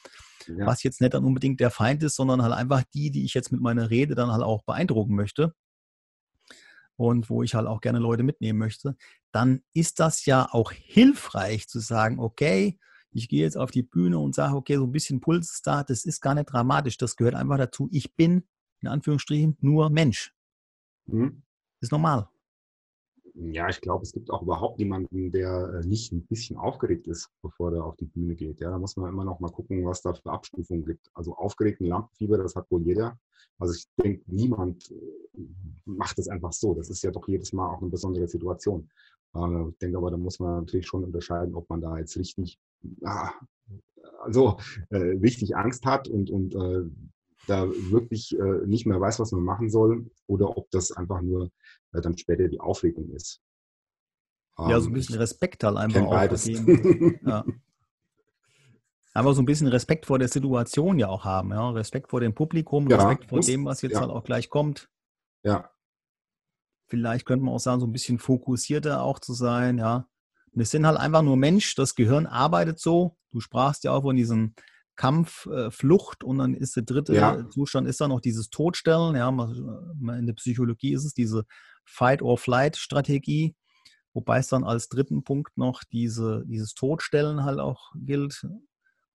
Ja. 0.46 0.66
Was 0.66 0.82
jetzt 0.82 1.00
nicht 1.00 1.14
dann 1.14 1.24
unbedingt 1.24 1.58
der 1.58 1.70
Feind 1.70 2.02
ist, 2.02 2.16
sondern 2.16 2.42
halt 2.42 2.52
einfach 2.52 2.84
die, 2.94 3.10
die 3.10 3.24
ich 3.24 3.34
jetzt 3.34 3.50
mit 3.50 3.60
meiner 3.60 3.90
Rede 3.90 4.14
dann 4.14 4.30
halt 4.30 4.42
auch 4.42 4.62
beeindrucken 4.62 5.16
möchte 5.16 5.54
und 6.96 7.30
wo 7.30 7.42
ich 7.42 7.54
halt 7.54 7.66
auch 7.66 7.80
gerne 7.80 7.98
Leute 7.98 8.22
mitnehmen 8.22 8.58
möchte, 8.58 8.96
dann 9.32 9.62
ist 9.72 10.00
das 10.00 10.26
ja 10.26 10.48
auch 10.50 10.72
hilfreich 10.72 11.68
zu 11.68 11.78
sagen, 11.78 12.18
okay, 12.18 12.78
ich 13.10 13.28
gehe 13.28 13.42
jetzt 13.42 13.56
auf 13.56 13.70
die 13.70 13.82
Bühne 13.82 14.18
und 14.18 14.34
sage, 14.34 14.54
okay, 14.54 14.76
so 14.76 14.84
ein 14.84 14.92
bisschen 14.92 15.20
Puls 15.20 15.50
ist 15.52 15.66
da, 15.66 15.82
das 15.82 16.04
ist 16.04 16.20
gar 16.20 16.34
nicht 16.34 16.52
dramatisch, 16.52 16.98
das 16.98 17.16
gehört 17.16 17.34
einfach 17.34 17.56
dazu. 17.56 17.88
Ich 17.90 18.14
bin 18.14 18.46
in 18.82 18.88
Anführungsstrichen, 18.88 19.56
nur 19.60 19.90
Mensch. 19.90 20.32
Mhm. 21.06 21.42
Ist 21.80 21.92
normal. 21.92 22.28
Ja, 23.38 23.68
ich 23.68 23.82
glaube, 23.82 24.02
es 24.02 24.12
gibt 24.12 24.30
auch 24.30 24.40
überhaupt 24.40 24.78
niemanden, 24.78 25.30
der 25.30 25.82
äh, 25.82 25.86
nicht 25.86 26.10
ein 26.10 26.24
bisschen 26.26 26.56
aufgeregt 26.56 27.06
ist, 27.06 27.28
bevor 27.42 27.70
der 27.70 27.84
auf 27.84 27.94
die 27.96 28.06
Bühne 28.06 28.34
geht. 28.34 28.60
Ja, 28.60 28.70
da 28.70 28.78
muss 28.78 28.96
man 28.96 29.10
immer 29.10 29.24
noch 29.24 29.40
mal 29.40 29.50
gucken, 29.50 29.84
was 29.84 30.00
da 30.00 30.14
für 30.14 30.30
Abstufungen 30.30 30.86
gibt. 30.86 31.10
Also 31.12 31.34
aufgeregten 31.34 31.86
Lampenfieber, 31.86 32.38
das 32.38 32.56
hat 32.56 32.70
wohl 32.70 32.82
jeder. 32.82 33.18
Also 33.58 33.74
ich 33.74 33.84
denke, 34.02 34.22
niemand 34.26 34.90
äh, 34.90 35.42
macht 35.84 36.16
das 36.16 36.28
einfach 36.28 36.54
so. 36.54 36.72
Das 36.74 36.88
ist 36.88 37.02
ja 37.02 37.10
doch 37.10 37.28
jedes 37.28 37.52
Mal 37.52 37.68
auch 37.68 37.82
eine 37.82 37.90
besondere 37.90 38.26
Situation. 38.26 38.88
Äh, 39.34 39.68
ich 39.68 39.78
denke 39.78 39.98
aber, 39.98 40.10
da 40.10 40.16
muss 40.16 40.38
man 40.38 40.60
natürlich 40.60 40.86
schon 40.86 41.04
unterscheiden, 41.04 41.54
ob 41.54 41.68
man 41.68 41.82
da 41.82 41.98
jetzt 41.98 42.16
richtig, 42.16 42.58
ah, 43.04 43.32
also 44.22 44.56
äh, 44.88 44.96
richtig 44.96 45.54
Angst 45.54 45.84
hat 45.84 46.08
und, 46.08 46.30
und 46.30 46.54
äh, 46.54 46.84
da 47.46 47.68
wirklich 47.68 48.38
äh, 48.38 48.66
nicht 48.66 48.86
mehr 48.86 49.00
weiß, 49.00 49.20
was 49.20 49.32
man 49.32 49.42
machen 49.42 49.70
soll, 49.70 50.10
oder 50.26 50.56
ob 50.56 50.70
das 50.70 50.92
einfach 50.92 51.22
nur 51.22 51.50
äh, 51.92 52.00
dann 52.00 52.16
später 52.18 52.48
die 52.48 52.60
Aufregung 52.60 53.10
ist. 53.10 53.42
Ja, 54.58 54.80
so 54.80 54.86
ein 54.86 54.88
ähm, 54.88 54.94
bisschen 54.94 55.16
Respekt 55.16 55.64
halt 55.64 55.76
einfach 55.76 56.02
auch. 56.02 56.26
Dem, 56.44 57.18
ja. 57.26 57.44
Aber 59.12 59.34
so 59.34 59.42
ein 59.42 59.46
bisschen 59.46 59.68
Respekt 59.68 60.06
vor 60.06 60.18
der 60.18 60.28
Situation 60.28 60.98
ja 60.98 61.08
auch 61.08 61.24
haben, 61.24 61.50
ja. 61.50 61.70
Respekt 61.70 62.10
vor 62.10 62.20
dem 62.20 62.34
Publikum, 62.34 62.88
ja, 62.88 62.96
Respekt 62.96 63.28
vor 63.28 63.38
muss, 63.38 63.46
dem, 63.46 63.64
was 63.64 63.82
jetzt 63.82 63.94
ja. 63.94 64.00
halt 64.00 64.10
auch 64.10 64.24
gleich 64.24 64.48
kommt. 64.50 64.88
Ja. 65.42 65.70
Vielleicht 66.88 67.26
könnte 67.26 67.44
man 67.44 67.54
auch 67.54 67.60
sagen, 67.60 67.80
so 67.80 67.86
ein 67.86 67.92
bisschen 67.92 68.18
fokussierter 68.18 69.02
auch 69.02 69.18
zu 69.18 69.34
sein, 69.34 69.78
ja. 69.78 70.08
Wir 70.52 70.64
sind 70.64 70.86
halt 70.86 70.98
einfach 70.98 71.22
nur 71.22 71.36
Mensch, 71.36 71.74
das 71.74 71.94
Gehirn 71.94 72.26
arbeitet 72.26 72.78
so. 72.78 73.16
Du 73.30 73.40
sprachst 73.40 73.84
ja 73.84 73.92
auch 73.92 74.02
von 74.02 74.16
diesem 74.16 74.54
Kampf, 74.96 75.46
äh, 75.46 75.70
Flucht 75.70 76.24
und 76.24 76.38
dann 76.38 76.54
ist 76.54 76.76
der 76.76 76.82
dritte 76.82 77.14
ja. 77.14 77.48
Zustand 77.50 77.86
ist 77.86 78.00
dann 78.00 78.10
noch 78.10 78.20
dieses 78.20 78.50
Todstellen. 78.50 79.14
Ja, 79.14 79.28
in 79.28 80.26
der 80.26 80.34
Psychologie 80.34 80.92
ist 80.92 81.04
es 81.04 81.14
diese 81.14 81.44
Fight-or-Flight-Strategie, 81.84 83.54
wobei 84.12 84.38
es 84.38 84.48
dann 84.48 84.64
als 84.64 84.88
dritten 84.88 85.22
Punkt 85.22 85.56
noch 85.56 85.84
diese, 85.84 86.44
dieses 86.46 86.74
Todstellen 86.74 87.44
halt 87.44 87.60
auch 87.60 87.92
gilt. 87.94 88.46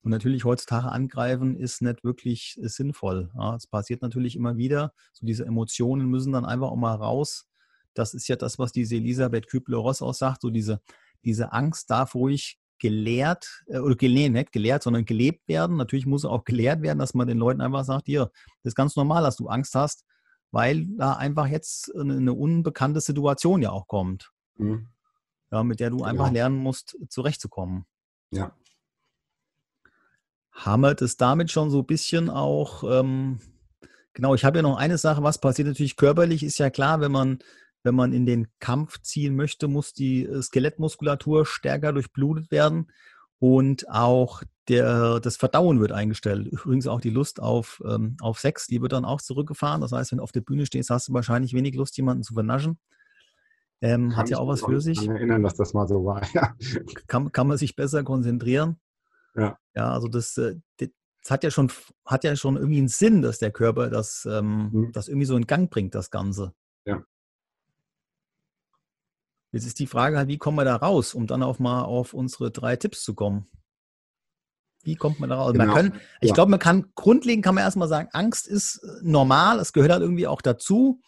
Und 0.03 0.09
natürlich 0.09 0.45
heutzutage 0.45 0.89
angreifen 0.89 1.55
ist 1.55 1.81
nicht 1.81 2.03
wirklich 2.03 2.57
ist 2.59 2.75
sinnvoll. 2.75 3.31
Ja, 3.35 3.55
es 3.55 3.67
passiert 3.67 4.01
natürlich 4.01 4.35
immer 4.35 4.57
wieder. 4.57 4.93
So 5.13 5.25
diese 5.25 5.45
Emotionen 5.45 6.07
müssen 6.07 6.33
dann 6.33 6.45
einfach 6.45 6.69
auch 6.69 6.77
mal 6.77 6.95
raus. 6.95 7.47
Das 7.93 8.13
ist 8.13 8.27
ja 8.27 8.35
das, 8.35 8.57
was 8.57 8.71
diese 8.71 8.95
Elisabeth 8.95 9.47
Kübler-Ross 9.47 10.01
auch 10.01 10.13
sagt. 10.13 10.41
So 10.41 10.49
diese, 10.49 10.81
diese 11.23 11.51
Angst 11.51 11.89
darf 11.91 12.15
ruhig 12.15 12.60
gelehrt, 12.81 13.63
äh, 13.67 13.79
oder 13.79 13.95
gelehrt, 13.95 14.33
nicht 14.33 14.51
gelehrt, 14.51 14.83
sondern 14.83 15.05
gelebt 15.05 15.47
werden. 15.47 15.77
Natürlich 15.77 16.05
muss 16.05 16.25
auch 16.25 16.43
gelehrt 16.43 16.81
werden, 16.81 16.99
dass 16.99 17.13
man 17.13 17.27
den 17.27 17.37
Leuten 17.37 17.61
einfach 17.61 17.85
sagt, 17.85 18.07
hier, 18.07 18.29
das 18.63 18.71
ist 18.71 18.75
ganz 18.75 18.97
normal, 18.97 19.23
dass 19.23 19.37
du 19.37 19.47
Angst 19.47 19.75
hast. 19.75 20.03
weil 20.51 20.85
da 20.97 21.13
einfach 21.13 21.47
jetzt 21.47 21.93
eine 21.95 22.33
unbekannte 22.33 23.01
Situation 23.01 23.61
ja 23.61 23.71
auch 23.71 23.87
kommt. 23.87 24.31
Mhm. 24.57 24.89
Ja, 25.49 25.63
mit 25.63 25.79
der 25.79 25.89
du 25.89 26.03
einfach 26.03 26.27
ja. 26.27 26.33
lernen 26.33 26.57
musst, 26.57 26.97
zurechtzukommen. 27.09 27.85
Ja. 28.31 28.55
Haben 30.51 30.81
wir 30.81 30.93
das 30.93 31.17
damit 31.17 31.51
schon 31.51 31.69
so 31.69 31.79
ein 31.79 31.85
bisschen 31.85 32.29
auch, 32.29 32.83
ähm, 32.83 33.39
genau, 34.13 34.35
ich 34.35 34.45
habe 34.45 34.59
ja 34.59 34.61
noch 34.61 34.77
eine 34.77 34.97
Sache, 34.97 35.23
was 35.23 35.39
passiert 35.39 35.67
natürlich 35.67 35.95
körperlich, 35.95 36.43
ist 36.43 36.57
ja 36.57 36.69
klar, 36.69 36.99
wenn 37.01 37.11
man, 37.11 37.39
wenn 37.83 37.95
man 37.95 38.13
in 38.13 38.25
den 38.25 38.47
Kampf 38.59 39.01
ziehen 39.01 39.35
möchte, 39.35 39.67
muss 39.67 39.93
die 39.93 40.25
äh, 40.25 40.41
Skelettmuskulatur 40.41 41.45
stärker 41.45 41.93
durchblutet 41.93 42.51
werden 42.51 42.91
und 43.39 43.89
auch 43.89 44.43
der, 44.67 45.19
das 45.19 45.35
Verdauen 45.35 45.79
wird 45.79 45.91
eingestellt. 45.91 46.47
Übrigens 46.47 46.87
auch 46.87 47.01
die 47.01 47.09
Lust 47.09 47.41
auf, 47.41 47.81
ähm, 47.85 48.15
auf 48.21 48.39
Sex, 48.39 48.67
die 48.67 48.81
wird 48.81 48.93
dann 48.93 49.05
auch 49.05 49.21
zurückgefahren. 49.21 49.81
Das 49.81 49.91
heißt, 49.91 50.11
wenn 50.11 50.17
du 50.17 50.23
auf 50.23 50.31
der 50.31 50.41
Bühne 50.41 50.65
stehst, 50.65 50.89
hast 50.89 51.09
du 51.09 51.13
wahrscheinlich 51.13 51.53
wenig 51.53 51.75
Lust, 51.75 51.97
jemanden 51.97 52.23
zu 52.23 52.33
vernaschen. 52.33 52.77
Ähm, 53.81 54.15
hat 54.15 54.29
ja 54.29 54.37
auch 54.37 54.47
was 54.47 54.61
für 54.61 54.79
sich. 54.79 54.99
Ich 55.01 55.07
kann 55.07 55.15
erinnern, 55.15 55.41
dass 55.41 55.55
das 55.55 55.73
mal 55.73 55.87
so 55.87 56.05
war. 56.05 56.21
Ja. 56.33 56.55
Kann, 57.07 57.31
kann 57.31 57.47
man 57.47 57.57
sich 57.57 57.75
besser 57.75 58.03
konzentrieren. 58.03 58.79
Ja. 59.35 59.57
Ja, 59.75 59.91
also 59.91 60.07
das, 60.07 60.37
äh, 60.37 60.57
das 60.77 61.31
hat 61.31 61.43
ja 61.43 61.49
schon, 61.49 61.71
hat 62.05 62.23
ja 62.23 62.35
schon 62.35 62.57
irgendwie 62.57 62.77
einen 62.77 62.87
Sinn, 62.87 63.23
dass 63.23 63.39
der 63.39 63.51
Körper 63.51 63.89
das, 63.89 64.27
ähm, 64.29 64.69
mhm. 64.71 64.91
das 64.91 65.07
irgendwie 65.07 65.25
so 65.25 65.35
in 65.35 65.47
Gang 65.47 65.71
bringt, 65.71 65.95
das 65.95 66.11
Ganze. 66.11 66.53
Ja. 66.85 67.03
Jetzt 69.51 69.65
ist 69.65 69.79
die 69.79 69.87
Frage 69.87 70.17
halt, 70.17 70.27
wie 70.27 70.37
kommen 70.37 70.57
wir 70.57 70.65
da 70.65 70.77
raus, 70.77 71.13
um 71.13 71.27
dann 71.27 71.43
auch 71.43 71.59
mal 71.59 71.83
auf 71.83 72.13
unsere 72.13 72.51
drei 72.51 72.75
Tipps 72.77 73.03
zu 73.03 73.13
kommen? 73.13 73.47
Wie 74.83 74.95
kommt 74.95 75.19
man 75.19 75.29
da 75.29 75.35
raus? 75.35 75.53
Genau. 75.53 75.65
Man 75.65 75.75
können, 75.75 75.93
ich 76.21 76.29
ja. 76.29 76.33
glaube, 76.33 76.49
man 76.51 76.59
kann 76.59 76.91
grundlegend 76.95 77.43
kann 77.43 77.55
man 77.55 77.63
erstmal 77.63 77.87
sagen, 77.87 78.09
Angst 78.13 78.47
ist 78.47 78.81
äh, 78.83 78.87
normal, 79.03 79.59
es 79.59 79.73
gehört 79.73 79.91
halt 79.91 80.01
irgendwie 80.01 80.27
auch 80.27 80.41
dazu. 80.41 81.01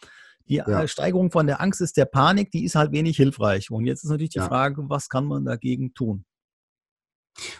Die 0.49 0.57
äh, 0.57 0.69
ja. 0.69 0.87
Steigerung 0.87 1.31
von 1.31 1.47
der 1.47 1.61
Angst 1.61 1.81
ist 1.81 1.97
der 1.97 2.05
Panik, 2.05 2.51
die 2.51 2.65
ist 2.65 2.75
halt 2.75 2.91
wenig 2.91 3.15
hilfreich. 3.17 3.71
Und 3.71 3.85
jetzt 3.85 4.03
ist 4.03 4.09
natürlich 4.09 4.31
die 4.31 4.39
ja. 4.39 4.47
Frage, 4.47 4.89
was 4.89 5.09
kann 5.09 5.25
man 5.25 5.45
dagegen 5.45 5.93
tun? 5.93 6.25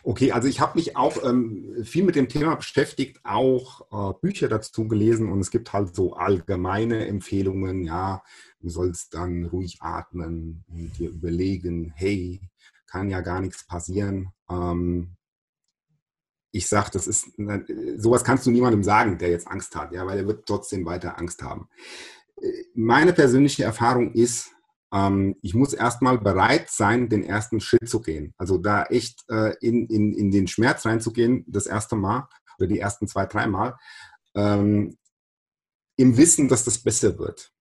Okay, 0.04 0.32
also 0.32 0.48
ich 0.48 0.60
habe 0.60 0.78
mich 0.78 0.96
auch 0.96 1.24
ähm, 1.24 1.84
viel 1.84 2.04
mit 2.04 2.16
dem 2.16 2.30
Thema 2.30 2.56
beschäftigt, 2.56 3.20
auch 3.24 3.82
äh, 3.92 4.14
Bücher 4.22 4.48
dazu 4.48 4.88
gelesen 4.88 5.32
und 5.32 5.40
es 5.40 5.52
gibt 5.52 5.74
halt 5.74 5.96
so 5.96 6.14
allgemeine 6.14 7.08
Empfehlungen, 7.08 7.84
ja, 7.84 8.24
du 8.60 8.70
sollst 8.70 9.14
dann 9.14 9.46
ruhig 9.46 9.78
atmen 9.82 10.64
und 10.68 10.98
dir 11.00 11.10
überlegen, 11.10 11.92
hey, 11.96 12.40
kann 12.86 13.10
ja 13.10 13.22
gar 13.22 13.42
nichts 13.42 13.66
passieren. 13.66 14.30
Ähm, 14.50 15.16
ich 16.52 16.68
sage, 16.68 16.92
das 16.94 17.08
ist, 17.08 17.32
sowas 17.98 18.24
kannst 18.24 18.46
du 18.46 18.52
niemandem 18.52 18.84
sagen, 18.84 19.18
der 19.18 19.32
jetzt 19.32 19.48
Angst 19.48 19.76
hat, 19.76 19.92
ja, 19.92 20.06
weil 20.06 20.20
er 20.20 20.28
wird 20.28 20.46
trotzdem 20.46 20.86
weiter 20.86 21.18
Angst 21.18 21.42
haben. 21.42 21.68
Äh, 22.40 22.52
meine 22.76 23.14
persönliche 23.14 23.64
Erfahrung 23.64 24.14
ist, 24.14 24.52
ähm, 24.94 25.36
ich 25.42 25.56
muss 25.56 25.74
erstmal 25.74 26.20
bereit 26.20 26.70
sein, 26.70 27.10
den 27.10 27.24
ersten 27.24 27.60
Schritt 27.60 27.90
zu 27.90 28.02
gehen. 28.02 28.34
Also 28.38 28.58
da 28.58 28.84
echt 28.84 29.24
äh, 29.30 29.56
in, 29.60 29.88
in, 29.88 30.14
in 30.14 30.32
den 30.32 30.48
Schmerz 30.48 30.86
reinzugehen, 30.86 31.44
das 31.48 31.66
erste 31.66 31.96
Mal 31.96 32.28
oder 32.60 32.68
die 32.68 32.80
ersten 32.80 33.08
zwei, 33.08 33.26
drei 33.26 33.48
Mal, 33.48 33.76
ähm, 34.36 34.98
im 35.98 36.18
Wissen, 36.18 36.48
dass 36.48 36.64
das 36.64 36.78
besser 36.78 37.18
wird. 37.18 37.52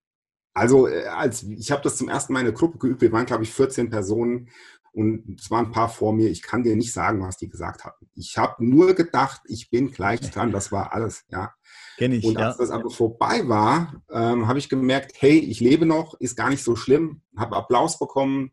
Also 0.53 0.87
äh, 0.87 1.05
als 1.07 1.43
ich 1.43 1.71
habe 1.71 1.81
das 1.81 1.97
zum 1.97 2.09
ersten 2.09 2.33
Mal 2.33 2.41
in 2.41 2.45
der 2.45 2.53
Gruppe 2.53 2.77
geübt, 2.77 3.01
wir 3.01 3.11
waren, 3.11 3.25
glaube 3.25 3.43
ich, 3.43 3.51
14 3.51 3.89
Personen 3.89 4.49
und 4.93 5.39
es 5.39 5.49
waren 5.49 5.65
ein 5.65 5.71
paar 5.71 5.89
vor 5.89 6.13
mir. 6.13 6.29
Ich 6.29 6.43
kann 6.43 6.63
dir 6.63 6.75
nicht 6.75 6.93
sagen, 6.93 7.21
was 7.21 7.37
die 7.37 7.49
gesagt 7.49 7.83
hatten. 7.83 8.07
Ich 8.13 8.37
habe 8.37 8.63
nur 8.63 8.93
gedacht, 8.93 9.41
ich 9.45 9.71
bin 9.71 9.91
gleich 9.91 10.21
dran. 10.31 10.51
Das 10.51 10.71
war 10.71 10.93
alles, 10.93 11.25
ja. 11.29 11.53
Kenn 11.97 12.11
ich, 12.11 12.23
und 12.23 12.37
als 12.37 12.57
ja. 12.57 12.63
das 12.63 12.69
aber 12.71 12.91
vorbei 12.91 13.47
war, 13.47 14.03
ähm, 14.11 14.47
habe 14.47 14.59
ich 14.59 14.69
gemerkt, 14.69 15.13
hey, 15.19 15.39
ich 15.39 15.59
lebe 15.59 15.87
noch, 15.87 16.13
ist 16.19 16.35
gar 16.35 16.49
nicht 16.49 16.63
so 16.63 16.75
schlimm, 16.75 17.21
habe 17.35 17.55
Applaus 17.55 17.97
bekommen, 17.97 18.51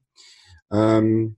ähm, 0.72 1.36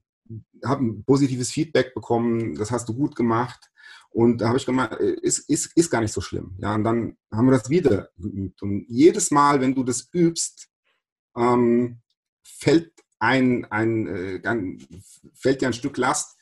habe 0.65 0.85
ein 0.85 1.05
positives 1.05 1.51
Feedback 1.51 1.95
bekommen, 1.95 2.55
das 2.55 2.71
hast 2.71 2.89
du 2.89 2.95
gut 2.95 3.17
gemacht. 3.17 3.71
Und 4.11 4.39
da 4.39 4.49
habe 4.49 4.59
ich 4.59 4.67
gemeint, 4.67 4.93
äh, 5.01 5.15
ist, 5.23 5.51
ist, 5.51 5.77
ist 5.77 5.91
gar 5.91 6.01
nicht 6.01 6.13
so 6.13 6.21
schlimm. 6.21 6.57
Ja, 6.61 6.75
und 6.77 6.85
dann 6.85 7.17
haben 7.33 7.47
wir 7.47 7.59
das 7.59 7.71
wieder 7.71 8.11
geübt. 8.19 8.63
Und 8.63 8.85
jedes 8.89 9.33
Mal, 9.33 9.61
wenn 9.61 9.75
du 9.75 9.83
das 9.83 10.09
übst, 10.13 10.69
ähm, 11.37 12.01
fällt 12.45 12.93
ein, 13.23 13.65
ein, 13.71 14.07
äh, 14.09 14.79
fällt 15.33 15.63
dir 15.63 15.69
ein 15.69 15.73
Stück 15.73 15.97
Last 15.97 16.37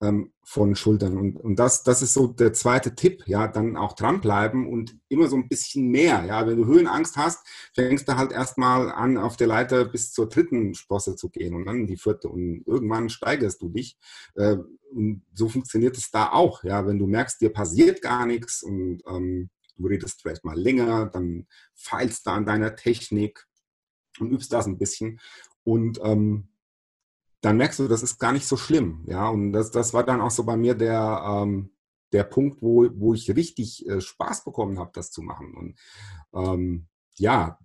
ähm, 0.00 0.32
von 0.42 0.74
Schultern. 0.74 1.16
Und, 1.16 1.36
und 1.36 1.56
das, 1.60 1.84
das 1.84 2.02
ist 2.02 2.12
so 2.12 2.26
der 2.26 2.52
zweite 2.52 2.96
Tipp, 2.96 3.22
ja, 3.26 3.46
dann 3.46 3.76
auch 3.76 3.92
dranbleiben 3.92 4.66
und 4.66 4.98
immer 5.08 5.28
so 5.28 5.36
ein 5.36 5.48
bisschen 5.48 5.88
mehr. 5.90 6.24
Ja, 6.26 6.44
wenn 6.46 6.56
du 6.56 6.66
Höhenangst 6.66 7.16
hast, 7.16 7.46
fängst 7.72 8.08
du 8.08 8.16
halt 8.16 8.32
erstmal 8.32 8.90
an, 8.90 9.16
auf 9.16 9.36
der 9.36 9.46
Leiter 9.46 9.84
bis 9.84 10.12
zur 10.12 10.28
dritten 10.28 10.74
Sprosse 10.74 11.14
zu 11.14 11.30
gehen 11.30 11.54
und 11.54 11.66
dann 11.66 11.86
die 11.86 11.96
vierte 11.96 12.28
und 12.28 12.64
irgendwann 12.66 13.10
steigerst 13.10 13.62
du 13.62 13.68
dich. 13.68 13.96
Äh, 14.34 14.56
und 14.90 15.22
so 15.34 15.48
funktioniert 15.48 15.96
es 15.96 16.10
da 16.10 16.32
auch. 16.32 16.64
Ja, 16.64 16.84
wenn 16.84 16.98
du 16.98 17.06
merkst, 17.06 17.40
dir 17.40 17.52
passiert 17.52 18.02
gar 18.02 18.26
nichts 18.26 18.64
und 18.64 19.02
ähm, 19.06 19.50
du 19.76 19.86
redest 19.86 20.20
vielleicht 20.20 20.44
mal 20.44 20.58
länger, 20.58 21.06
dann 21.06 21.46
feilst 21.74 22.26
du 22.26 22.30
an 22.30 22.44
deiner 22.44 22.74
Technik 22.74 23.46
und 24.20 24.32
übst 24.32 24.52
das 24.52 24.66
ein 24.66 24.78
bisschen. 24.78 25.20
Und 25.68 26.00
ähm, 26.02 26.48
dann 27.42 27.58
merkst 27.58 27.78
du, 27.78 27.88
das 27.88 28.02
ist 28.02 28.18
gar 28.18 28.32
nicht 28.32 28.46
so 28.46 28.56
schlimm. 28.56 29.04
Ja, 29.06 29.28
und 29.28 29.52
das, 29.52 29.70
das 29.70 29.92
war 29.92 30.02
dann 30.02 30.22
auch 30.22 30.30
so 30.30 30.44
bei 30.44 30.56
mir 30.56 30.74
der, 30.74 31.22
ähm, 31.26 31.70
der 32.12 32.24
Punkt, 32.24 32.62
wo, 32.62 32.88
wo 32.94 33.12
ich 33.12 33.30
richtig 33.36 33.86
äh, 33.86 34.00
Spaß 34.00 34.44
bekommen 34.44 34.78
habe, 34.78 34.92
das 34.94 35.10
zu 35.10 35.20
machen. 35.20 35.54
Und 35.54 35.78
ähm, 36.32 36.86
ja, 37.16 37.58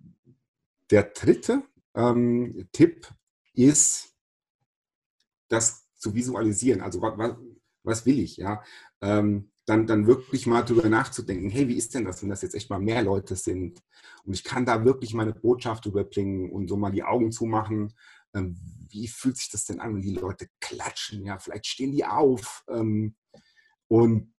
der 0.90 1.04
dritte 1.04 1.62
ähm, 1.94 2.68
Tipp 2.72 3.08
ist, 3.54 4.14
das 5.48 5.88
zu 5.96 6.14
visualisieren. 6.14 6.82
Also 6.82 7.00
was, 7.00 7.36
was 7.84 8.04
will 8.04 8.18
ich? 8.18 8.36
Ja, 8.36 8.62
ähm, 9.00 9.50
dann, 9.66 9.86
dann 9.86 10.06
wirklich 10.06 10.46
mal 10.46 10.62
drüber 10.62 10.88
nachzudenken, 10.88 11.48
hey, 11.48 11.68
wie 11.68 11.76
ist 11.76 11.94
denn 11.94 12.04
das, 12.04 12.22
wenn 12.22 12.28
das 12.28 12.42
jetzt 12.42 12.54
echt 12.54 12.70
mal 12.70 12.78
mehr 12.78 13.02
Leute 13.02 13.34
sind? 13.36 13.82
Und 14.24 14.34
ich 14.34 14.44
kann 14.44 14.66
da 14.66 14.84
wirklich 14.84 15.14
meine 15.14 15.32
Botschaft 15.32 15.86
überbringen 15.86 16.50
und 16.50 16.68
so 16.68 16.76
mal 16.76 16.90
die 16.90 17.02
Augen 17.02 17.32
zumachen, 17.32 17.94
ähm, 18.34 18.58
wie 18.88 19.08
fühlt 19.08 19.36
sich 19.36 19.50
das 19.50 19.64
denn 19.64 19.80
an, 19.80 19.94
wenn 19.94 20.02
die 20.02 20.14
Leute 20.14 20.48
klatschen, 20.60 21.24
ja, 21.24 21.38
vielleicht 21.38 21.66
stehen 21.66 21.92
die 21.92 22.04
auf 22.04 22.64
ähm, 22.68 23.16
und 23.88 24.34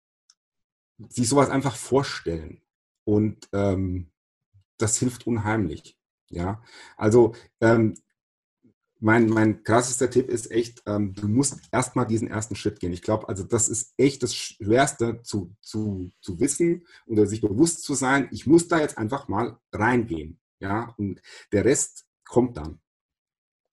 sich 1.09 1.27
sowas 1.27 1.49
einfach 1.49 1.75
vorstellen. 1.75 2.61
Und 3.03 3.49
ähm, 3.53 4.11
das 4.77 4.97
hilft 4.97 5.27
unheimlich, 5.27 5.97
ja, 6.29 6.61
also 6.97 7.35
ähm, 7.61 7.95
mein, 8.99 9.27
mein 9.27 9.63
krassester 9.63 10.09
Tipp 10.09 10.29
ist 10.29 10.51
echt, 10.51 10.83
ähm, 10.85 11.13
du 11.13 11.27
musst 11.27 11.59
erstmal 11.71 12.07
diesen 12.07 12.27
ersten 12.27 12.55
Schritt 12.55 12.79
gehen. 12.79 12.93
Ich 12.93 13.01
glaube, 13.01 13.27
also 13.29 13.43
das 13.43 13.67
ist 13.67 13.93
echt 13.97 14.23
das 14.23 14.35
Schwerste 14.35 15.21
zu, 15.23 15.55
zu, 15.61 16.11
zu 16.21 16.39
wissen 16.39 16.85
oder 17.05 17.27
sich 17.27 17.41
bewusst 17.41 17.83
zu 17.83 17.93
sein, 17.93 18.29
ich 18.31 18.47
muss 18.47 18.67
da 18.67 18.79
jetzt 18.79 18.97
einfach 18.97 19.27
mal 19.27 19.57
reingehen. 19.71 20.39
Ja, 20.59 20.93
und 20.97 21.21
der 21.51 21.65
Rest 21.65 22.05
kommt 22.23 22.57
dann. 22.57 22.79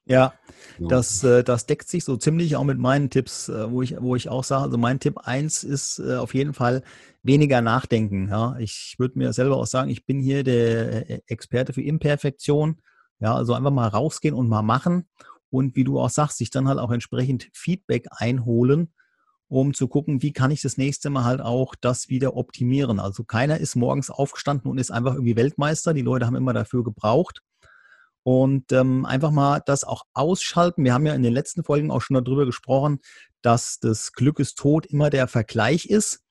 Ja, 0.04 0.34
das, 0.80 1.22
äh, 1.22 1.44
das 1.44 1.66
deckt 1.66 1.88
sich 1.88 2.04
so 2.04 2.16
ziemlich 2.16 2.56
auch 2.56 2.64
mit 2.64 2.78
meinen 2.78 3.08
Tipps, 3.08 3.48
äh, 3.48 3.70
wo, 3.70 3.82
ich, 3.82 4.00
wo 4.00 4.16
ich 4.16 4.28
auch 4.28 4.42
sage, 4.42 4.64
also 4.64 4.76
mein 4.76 4.98
Tipp 4.98 5.18
1 5.18 5.62
ist 5.62 6.00
äh, 6.00 6.16
auf 6.16 6.34
jeden 6.34 6.54
Fall 6.54 6.82
weniger 7.22 7.62
nachdenken. 7.62 8.28
Ja? 8.28 8.56
Ich 8.58 8.96
würde 8.98 9.16
mir 9.16 9.32
selber 9.32 9.56
auch 9.56 9.66
sagen, 9.66 9.90
ich 9.90 10.04
bin 10.04 10.18
hier 10.18 10.42
der 10.42 11.30
Experte 11.30 11.72
für 11.72 11.82
Imperfektion. 11.82 12.80
Ja, 13.22 13.36
also 13.36 13.54
einfach 13.54 13.70
mal 13.70 13.86
rausgehen 13.86 14.34
und 14.34 14.48
mal 14.48 14.62
machen 14.62 15.06
und 15.48 15.76
wie 15.76 15.84
du 15.84 16.00
auch 16.00 16.10
sagst, 16.10 16.38
sich 16.38 16.50
dann 16.50 16.66
halt 16.66 16.80
auch 16.80 16.90
entsprechend 16.90 17.48
Feedback 17.52 18.06
einholen, 18.10 18.92
um 19.46 19.74
zu 19.74 19.86
gucken, 19.86 20.22
wie 20.22 20.32
kann 20.32 20.50
ich 20.50 20.60
das 20.60 20.76
nächste 20.76 21.08
Mal 21.08 21.22
halt 21.22 21.40
auch 21.40 21.76
das 21.80 22.08
wieder 22.08 22.34
optimieren. 22.36 22.98
Also 22.98 23.22
keiner 23.22 23.58
ist 23.58 23.76
morgens 23.76 24.10
aufgestanden 24.10 24.68
und 24.68 24.78
ist 24.78 24.90
einfach 24.90 25.14
irgendwie 25.14 25.36
Weltmeister. 25.36 25.94
Die 25.94 26.02
Leute 26.02 26.26
haben 26.26 26.34
immer 26.34 26.52
dafür 26.52 26.82
gebraucht. 26.82 27.42
Und 28.24 28.72
ähm, 28.72 29.04
einfach 29.04 29.30
mal 29.30 29.60
das 29.66 29.84
auch 29.84 30.02
ausschalten. 30.14 30.84
Wir 30.84 30.94
haben 30.94 31.06
ja 31.06 31.14
in 31.14 31.22
den 31.22 31.32
letzten 31.32 31.62
Folgen 31.62 31.92
auch 31.92 32.02
schon 32.02 32.14
darüber 32.24 32.44
gesprochen, 32.44 32.98
dass 33.40 33.78
das 33.78 34.12
Glück 34.12 34.40
ist 34.40 34.58
tot 34.58 34.86
immer 34.86 35.10
der 35.10 35.28
Vergleich 35.28 35.86
ist. 35.86 36.24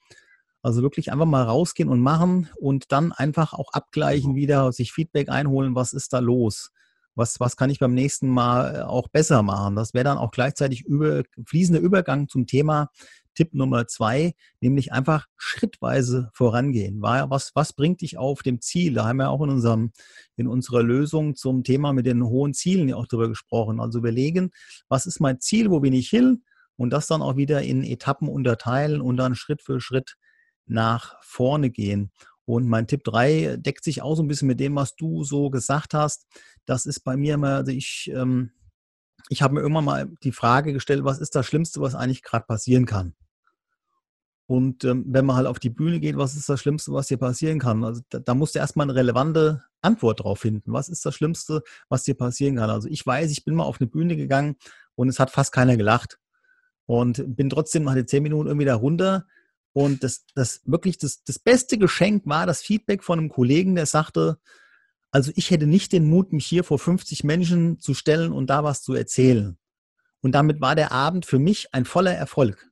Also 0.61 0.81
wirklich 0.81 1.11
einfach 1.11 1.25
mal 1.25 1.43
rausgehen 1.43 1.87
und 1.87 2.01
machen 2.01 2.49
und 2.59 2.91
dann 2.91 3.13
einfach 3.13 3.53
auch 3.53 3.71
abgleichen, 3.71 4.33
genau. 4.33 4.35
wieder 4.35 4.71
sich 4.73 4.91
Feedback 4.91 5.29
einholen, 5.29 5.73
was 5.73 5.93
ist 5.93 6.11
da 6.11 6.19
los 6.19 6.71
was, 7.15 7.39
was 7.39 7.55
kann 7.55 7.69
ich 7.69 7.79
beim 7.79 7.93
nächsten 7.93 8.29
Mal 8.29 8.75
äh, 8.75 8.81
auch 8.81 9.09
besser 9.09 9.43
machen. 9.43 9.75
Das 9.75 9.93
wäre 9.93 10.03
dann 10.05 10.17
auch 10.17 10.31
gleichzeitig 10.31 10.85
über, 10.85 11.23
fließender 11.45 11.81
Übergang 11.81 12.27
zum 12.27 12.47
Thema 12.47 12.89
Tipp 13.33 13.53
Nummer 13.53 13.87
zwei, 13.87 14.33
nämlich 14.59 14.91
einfach 14.91 15.27
schrittweise 15.37 16.29
vorangehen. 16.33 17.01
Was, 17.01 17.51
was 17.55 17.73
bringt 17.73 18.01
dich 18.01 18.17
auf 18.17 18.43
dem 18.43 18.61
Ziel? 18.61 18.93
Da 18.93 19.05
haben 19.05 19.17
wir 19.17 19.29
auch 19.29 19.41
in, 19.41 19.49
unserem, 19.49 19.91
in 20.35 20.47
unserer 20.47 20.83
Lösung 20.83 21.35
zum 21.35 21.63
Thema 21.63 21.93
mit 21.93 22.05
den 22.05 22.23
hohen 22.23 22.53
Zielen 22.53 22.93
auch 22.93 23.07
drüber 23.07 23.29
gesprochen. 23.29 23.79
Also 23.79 23.99
überlegen, 23.99 24.51
was 24.89 25.05
ist 25.05 25.19
mein 25.21 25.39
Ziel, 25.39 25.69
wo 25.69 25.79
bin 25.79 25.93
ich 25.93 26.09
hin? 26.09 26.43
Und 26.75 26.89
das 26.91 27.07
dann 27.07 27.21
auch 27.21 27.37
wieder 27.37 27.61
in 27.61 27.83
Etappen 27.83 28.27
unterteilen 28.27 29.01
und 29.01 29.17
dann 29.17 29.35
Schritt 29.35 29.61
für 29.61 29.79
Schritt 29.79 30.15
nach 30.65 31.15
vorne 31.21 31.69
gehen. 31.69 32.11
Und 32.51 32.67
mein 32.67 32.85
Tipp 32.85 33.05
3 33.05 33.55
deckt 33.55 33.85
sich 33.85 34.01
auch 34.01 34.15
so 34.15 34.23
ein 34.23 34.27
bisschen 34.27 34.49
mit 34.49 34.59
dem, 34.59 34.75
was 34.75 34.97
du 34.97 35.23
so 35.23 35.49
gesagt 35.49 35.93
hast. 35.93 36.27
Das 36.65 36.85
ist 36.85 36.99
bei 36.99 37.15
mir 37.15 37.35
immer, 37.35 37.55
also 37.55 37.71
ich, 37.71 38.11
ähm, 38.13 38.51
ich 39.29 39.41
habe 39.41 39.53
mir 39.53 39.61
immer 39.61 39.81
mal 39.81 40.09
die 40.21 40.33
Frage 40.33 40.73
gestellt, 40.73 41.05
was 41.05 41.19
ist 41.19 41.33
das 41.33 41.45
Schlimmste, 41.45 41.79
was 41.79 41.95
eigentlich 41.95 42.23
gerade 42.23 42.45
passieren 42.45 42.85
kann? 42.85 43.15
Und 44.47 44.83
ähm, 44.83 45.05
wenn 45.07 45.25
man 45.25 45.37
halt 45.37 45.47
auf 45.47 45.59
die 45.59 45.69
Bühne 45.69 46.01
geht, 46.01 46.17
was 46.17 46.35
ist 46.35 46.49
das 46.49 46.59
Schlimmste, 46.59 46.91
was 46.91 47.07
dir 47.07 47.17
passieren 47.17 47.57
kann? 47.57 47.85
Also 47.85 48.01
da, 48.09 48.19
da 48.19 48.35
musst 48.35 48.53
du 48.55 48.59
erstmal 48.59 48.83
eine 48.85 48.95
relevante 48.95 49.63
Antwort 49.81 50.19
drauf 50.19 50.39
finden. 50.39 50.73
Was 50.73 50.89
ist 50.89 51.05
das 51.05 51.15
Schlimmste, 51.15 51.63
was 51.87 52.03
dir 52.03 52.15
passieren 52.15 52.57
kann? 52.57 52.69
Also 52.69 52.89
ich 52.89 53.05
weiß, 53.05 53.31
ich 53.31 53.45
bin 53.45 53.55
mal 53.55 53.63
auf 53.63 53.79
eine 53.79 53.87
Bühne 53.87 54.17
gegangen 54.17 54.57
und 54.95 55.07
es 55.07 55.19
hat 55.19 55.31
fast 55.31 55.53
keiner 55.53 55.77
gelacht. 55.77 56.19
Und 56.85 57.23
bin 57.33 57.49
trotzdem 57.49 57.83
nach 57.83 57.93
den 57.93 58.09
zehn 58.09 58.23
Minuten 58.23 58.47
irgendwie 58.49 58.65
da 58.65 58.75
runter. 58.75 59.25
Und 59.73 60.03
das, 60.03 60.25
das 60.35 60.61
wirklich 60.65 60.97
das, 60.97 61.23
das 61.23 61.39
beste 61.39 61.77
Geschenk 61.77 62.23
war 62.25 62.45
das 62.45 62.61
Feedback 62.61 63.03
von 63.03 63.19
einem 63.19 63.29
Kollegen, 63.29 63.75
der 63.75 63.85
sagte, 63.85 64.37
also 65.11 65.31
ich 65.35 65.51
hätte 65.51 65.67
nicht 65.67 65.91
den 65.91 66.09
Mut, 66.09 66.33
mich 66.33 66.45
hier 66.45 66.63
vor 66.63 66.79
50 66.79 67.23
Menschen 67.23 67.79
zu 67.79 67.93
stellen 67.93 68.31
und 68.31 68.49
da 68.49 68.63
was 68.63 68.81
zu 68.81 68.93
erzählen. 68.93 69.57
Und 70.21 70.33
damit 70.33 70.61
war 70.61 70.75
der 70.75 70.91
Abend 70.91 71.25
für 71.25 71.39
mich 71.39 71.73
ein 71.73 71.85
voller 71.85 72.13
Erfolg 72.13 72.71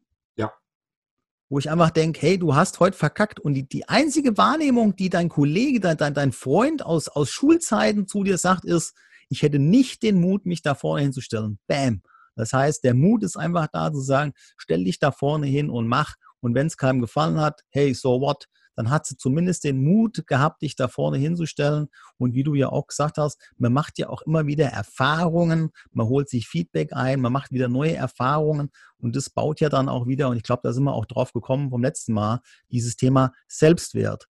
wo 1.49 1.57
ich 1.57 1.69
einfach 1.69 1.89
denke, 1.89 2.21
hey, 2.21 2.37
du 2.37 2.55
hast 2.55 2.79
heute 2.79 2.95
verkackt. 2.95 3.39
Und 3.39 3.55
die, 3.55 3.67
die 3.67 3.89
einzige 3.89 4.37
Wahrnehmung, 4.37 4.95
die 4.95 5.09
dein 5.09 5.29
Kollege, 5.29 5.79
dein, 5.79 5.97
dein, 5.97 6.13
dein 6.13 6.31
Freund 6.31 6.85
aus, 6.85 7.09
aus 7.09 7.31
Schulzeiten 7.31 8.07
zu 8.07 8.23
dir 8.23 8.37
sagt, 8.37 8.65
ist, 8.65 8.95
ich 9.29 9.41
hätte 9.41 9.59
nicht 9.59 10.03
den 10.03 10.21
Mut, 10.21 10.45
mich 10.45 10.61
da 10.61 10.75
vorne 10.75 11.01
hinzustellen. 11.01 11.59
Bam. 11.67 12.03
Das 12.35 12.53
heißt, 12.53 12.83
der 12.83 12.93
Mut 12.93 13.23
ist 13.23 13.35
einfach 13.35 13.67
da 13.73 13.91
zu 13.91 13.99
sagen, 13.99 14.33
stell 14.57 14.83
dich 14.83 14.99
da 14.99 15.11
vorne 15.11 15.47
hin 15.47 15.69
und 15.69 15.87
mach. 15.87 16.15
Und 16.41 16.55
wenn 16.55 16.67
es 16.67 16.77
keinem 16.77 17.01
gefallen 17.01 17.39
hat, 17.39 17.61
hey, 17.69 17.93
so 17.93 18.21
what? 18.21 18.47
dann 18.79 18.91
hat 18.91 19.05
sie 19.05 19.17
zumindest 19.17 19.65
den 19.65 19.83
Mut 19.83 20.25
gehabt, 20.25 20.61
dich 20.61 20.77
da 20.77 20.87
vorne 20.87 21.17
hinzustellen. 21.17 21.89
Und 22.17 22.33
wie 22.33 22.43
du 22.43 22.53
ja 22.53 22.69
auch 22.69 22.87
gesagt 22.87 23.17
hast, 23.17 23.37
man 23.57 23.73
macht 23.73 23.99
ja 23.99 24.07
auch 24.07 24.21
immer 24.21 24.47
wieder 24.47 24.67
Erfahrungen, 24.67 25.71
man 25.91 26.07
holt 26.07 26.29
sich 26.29 26.47
Feedback 26.47 26.93
ein, 26.93 27.19
man 27.19 27.33
macht 27.33 27.51
wieder 27.51 27.67
neue 27.67 27.95
Erfahrungen 27.95 28.69
und 28.97 29.17
das 29.17 29.31
baut 29.31 29.59
ja 29.59 29.67
dann 29.67 29.89
auch 29.89 30.07
wieder, 30.07 30.29
und 30.29 30.37
ich 30.37 30.43
glaube, 30.43 30.61
da 30.63 30.71
sind 30.71 30.85
wir 30.85 30.93
auch 30.93 31.05
drauf 31.05 31.33
gekommen 31.33 31.71
vom 31.71 31.83
letzten 31.83 32.13
Mal, 32.13 32.39
dieses 32.71 32.95
Thema 32.95 33.33
Selbstwert. 33.49 34.29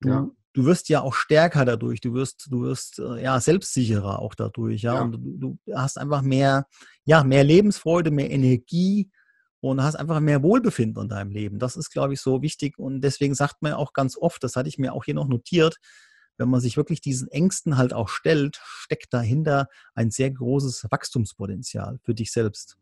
Du, 0.00 0.08
ja. 0.08 0.28
du 0.54 0.64
wirst 0.64 0.88
ja 0.88 1.02
auch 1.02 1.14
stärker 1.14 1.64
dadurch, 1.64 2.00
du 2.00 2.14
wirst, 2.14 2.48
du 2.50 2.62
wirst 2.62 2.98
äh, 2.98 3.22
ja 3.22 3.38
selbstsicherer 3.38 4.18
auch 4.18 4.34
dadurch, 4.34 4.82
ja. 4.82 4.94
ja. 4.94 5.02
Und 5.02 5.12
du, 5.12 5.58
du 5.64 5.72
hast 5.72 5.98
einfach 5.98 6.22
mehr, 6.22 6.66
ja, 7.04 7.22
mehr 7.22 7.44
Lebensfreude, 7.44 8.10
mehr 8.10 8.32
Energie, 8.32 9.08
und 9.60 9.82
hast 9.82 9.96
einfach 9.96 10.20
mehr 10.20 10.42
Wohlbefinden 10.42 11.04
in 11.04 11.08
deinem 11.08 11.30
Leben. 11.30 11.58
Das 11.58 11.76
ist, 11.76 11.90
glaube 11.90 12.14
ich, 12.14 12.20
so 12.20 12.42
wichtig 12.42 12.78
und 12.78 13.00
deswegen 13.00 13.34
sagt 13.34 13.62
man 13.62 13.72
auch 13.72 13.92
ganz 13.92 14.16
oft, 14.16 14.42
das 14.42 14.56
hatte 14.56 14.68
ich 14.68 14.78
mir 14.78 14.92
auch 14.92 15.04
hier 15.04 15.14
noch 15.14 15.28
notiert, 15.28 15.78
wenn 16.36 16.48
man 16.48 16.60
sich 16.60 16.76
wirklich 16.76 17.00
diesen 17.00 17.28
Ängsten 17.28 17.76
halt 17.76 17.92
auch 17.92 18.08
stellt, 18.08 18.60
steckt 18.62 19.12
dahinter 19.12 19.68
ein 19.94 20.10
sehr 20.10 20.30
großes 20.30 20.86
Wachstumspotenzial 20.90 21.98
für 22.04 22.14
dich 22.14 22.32
selbst. 22.32 22.78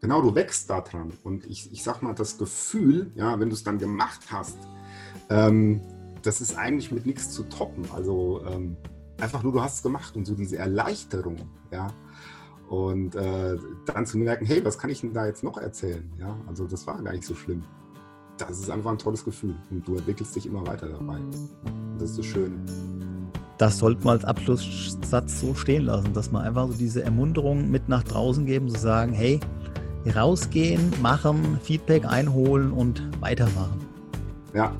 Genau, 0.00 0.20
du 0.20 0.34
wächst 0.34 0.68
daran. 0.68 1.12
Und 1.22 1.46
ich, 1.46 1.72
ich 1.72 1.82
sag 1.82 2.02
mal, 2.02 2.14
das 2.14 2.36
Gefühl, 2.36 3.12
ja, 3.14 3.38
wenn 3.40 3.48
du 3.48 3.54
es 3.54 3.64
dann 3.64 3.78
gemacht 3.78 4.20
hast, 4.30 4.58
ähm, 5.30 5.80
das 6.22 6.40
ist 6.40 6.56
eigentlich 6.56 6.90
mit 6.90 7.06
nichts 7.06 7.30
zu 7.30 7.44
toppen. 7.44 7.88
Also 7.92 8.44
ähm, 8.46 8.76
einfach 9.20 9.42
nur, 9.42 9.52
du 9.52 9.62
hast 9.62 9.76
es 9.76 9.82
gemacht 9.82 10.16
und 10.16 10.26
so 10.26 10.34
diese 10.34 10.58
Erleichterung, 10.58 11.48
ja, 11.70 11.88
und 12.68 13.14
äh, 13.14 13.56
dann 13.84 14.06
zu 14.06 14.18
merken, 14.18 14.44
hey, 14.44 14.64
was 14.64 14.78
kann 14.78 14.90
ich 14.90 15.00
denn 15.00 15.12
da 15.12 15.26
jetzt 15.26 15.44
noch 15.44 15.58
erzählen? 15.58 16.10
Ja, 16.18 16.36
also 16.46 16.66
das 16.66 16.86
war 16.86 17.00
gar 17.02 17.12
nicht 17.12 17.24
so 17.24 17.34
schlimm. 17.34 17.62
Das 18.38 18.58
ist 18.58 18.70
einfach 18.70 18.90
ein 18.90 18.98
tolles 18.98 19.24
Gefühl 19.24 19.54
und 19.70 19.86
du 19.86 19.96
entwickelst 19.96 20.36
dich 20.36 20.46
immer 20.46 20.66
weiter 20.66 20.88
dabei. 20.88 21.16
Und 21.16 21.48
das 21.98 22.10
ist 22.10 22.16
so 22.16 22.22
schön. 22.22 22.60
Das 23.58 23.78
sollte 23.78 24.04
man 24.04 24.16
als 24.16 24.24
Abschlusssatz 24.24 25.40
so 25.40 25.54
stehen 25.54 25.84
lassen, 25.84 26.12
dass 26.12 26.30
man 26.30 26.42
einfach 26.42 26.68
so 26.68 26.74
diese 26.74 27.02
Ermunterung 27.02 27.70
mit 27.70 27.88
nach 27.88 28.02
draußen 28.02 28.44
geben, 28.44 28.68
zu 28.68 28.78
sagen, 28.78 29.12
hey, 29.12 29.40
rausgehen, 30.14 30.92
machen, 31.00 31.58
Feedback 31.62 32.04
einholen 32.04 32.70
und 32.72 33.02
weitermachen. 33.20 33.80
Ja. 34.52 34.72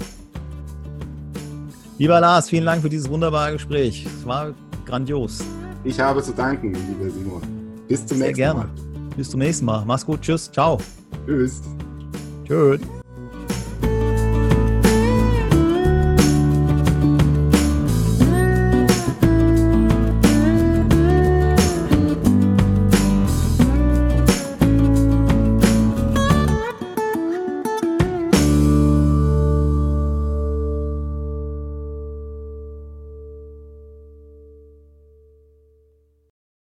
Lieber 1.99 2.21
Lars, 2.21 2.51
vielen 2.51 2.67
Dank 2.67 2.83
für 2.83 2.91
dieses 2.91 3.09
wunderbare 3.09 3.53
Gespräch. 3.53 4.05
Es 4.05 4.27
war 4.27 4.53
grandios. 4.85 5.43
Ich 5.85 5.99
habe 5.99 6.23
zu 6.23 6.33
danken, 6.33 6.75
lieber 6.75 7.11
Simon. 7.11 7.66
Bis 7.89 8.07
zum 8.07 8.19
Sehr 8.19 8.27
nächsten 8.29 8.37
gerne. 8.37 8.61
Mal. 8.61 8.71
Bis 9.17 9.31
zum 9.31 9.41
nächsten 9.41 9.65
Mal. 9.65 9.85
Mach's 9.87 10.05
gut. 10.05 10.21
Tschüss. 10.21 10.51
Ciao. 10.51 10.79
Tschüss. 11.27 11.63
Tschüss. 12.47 12.81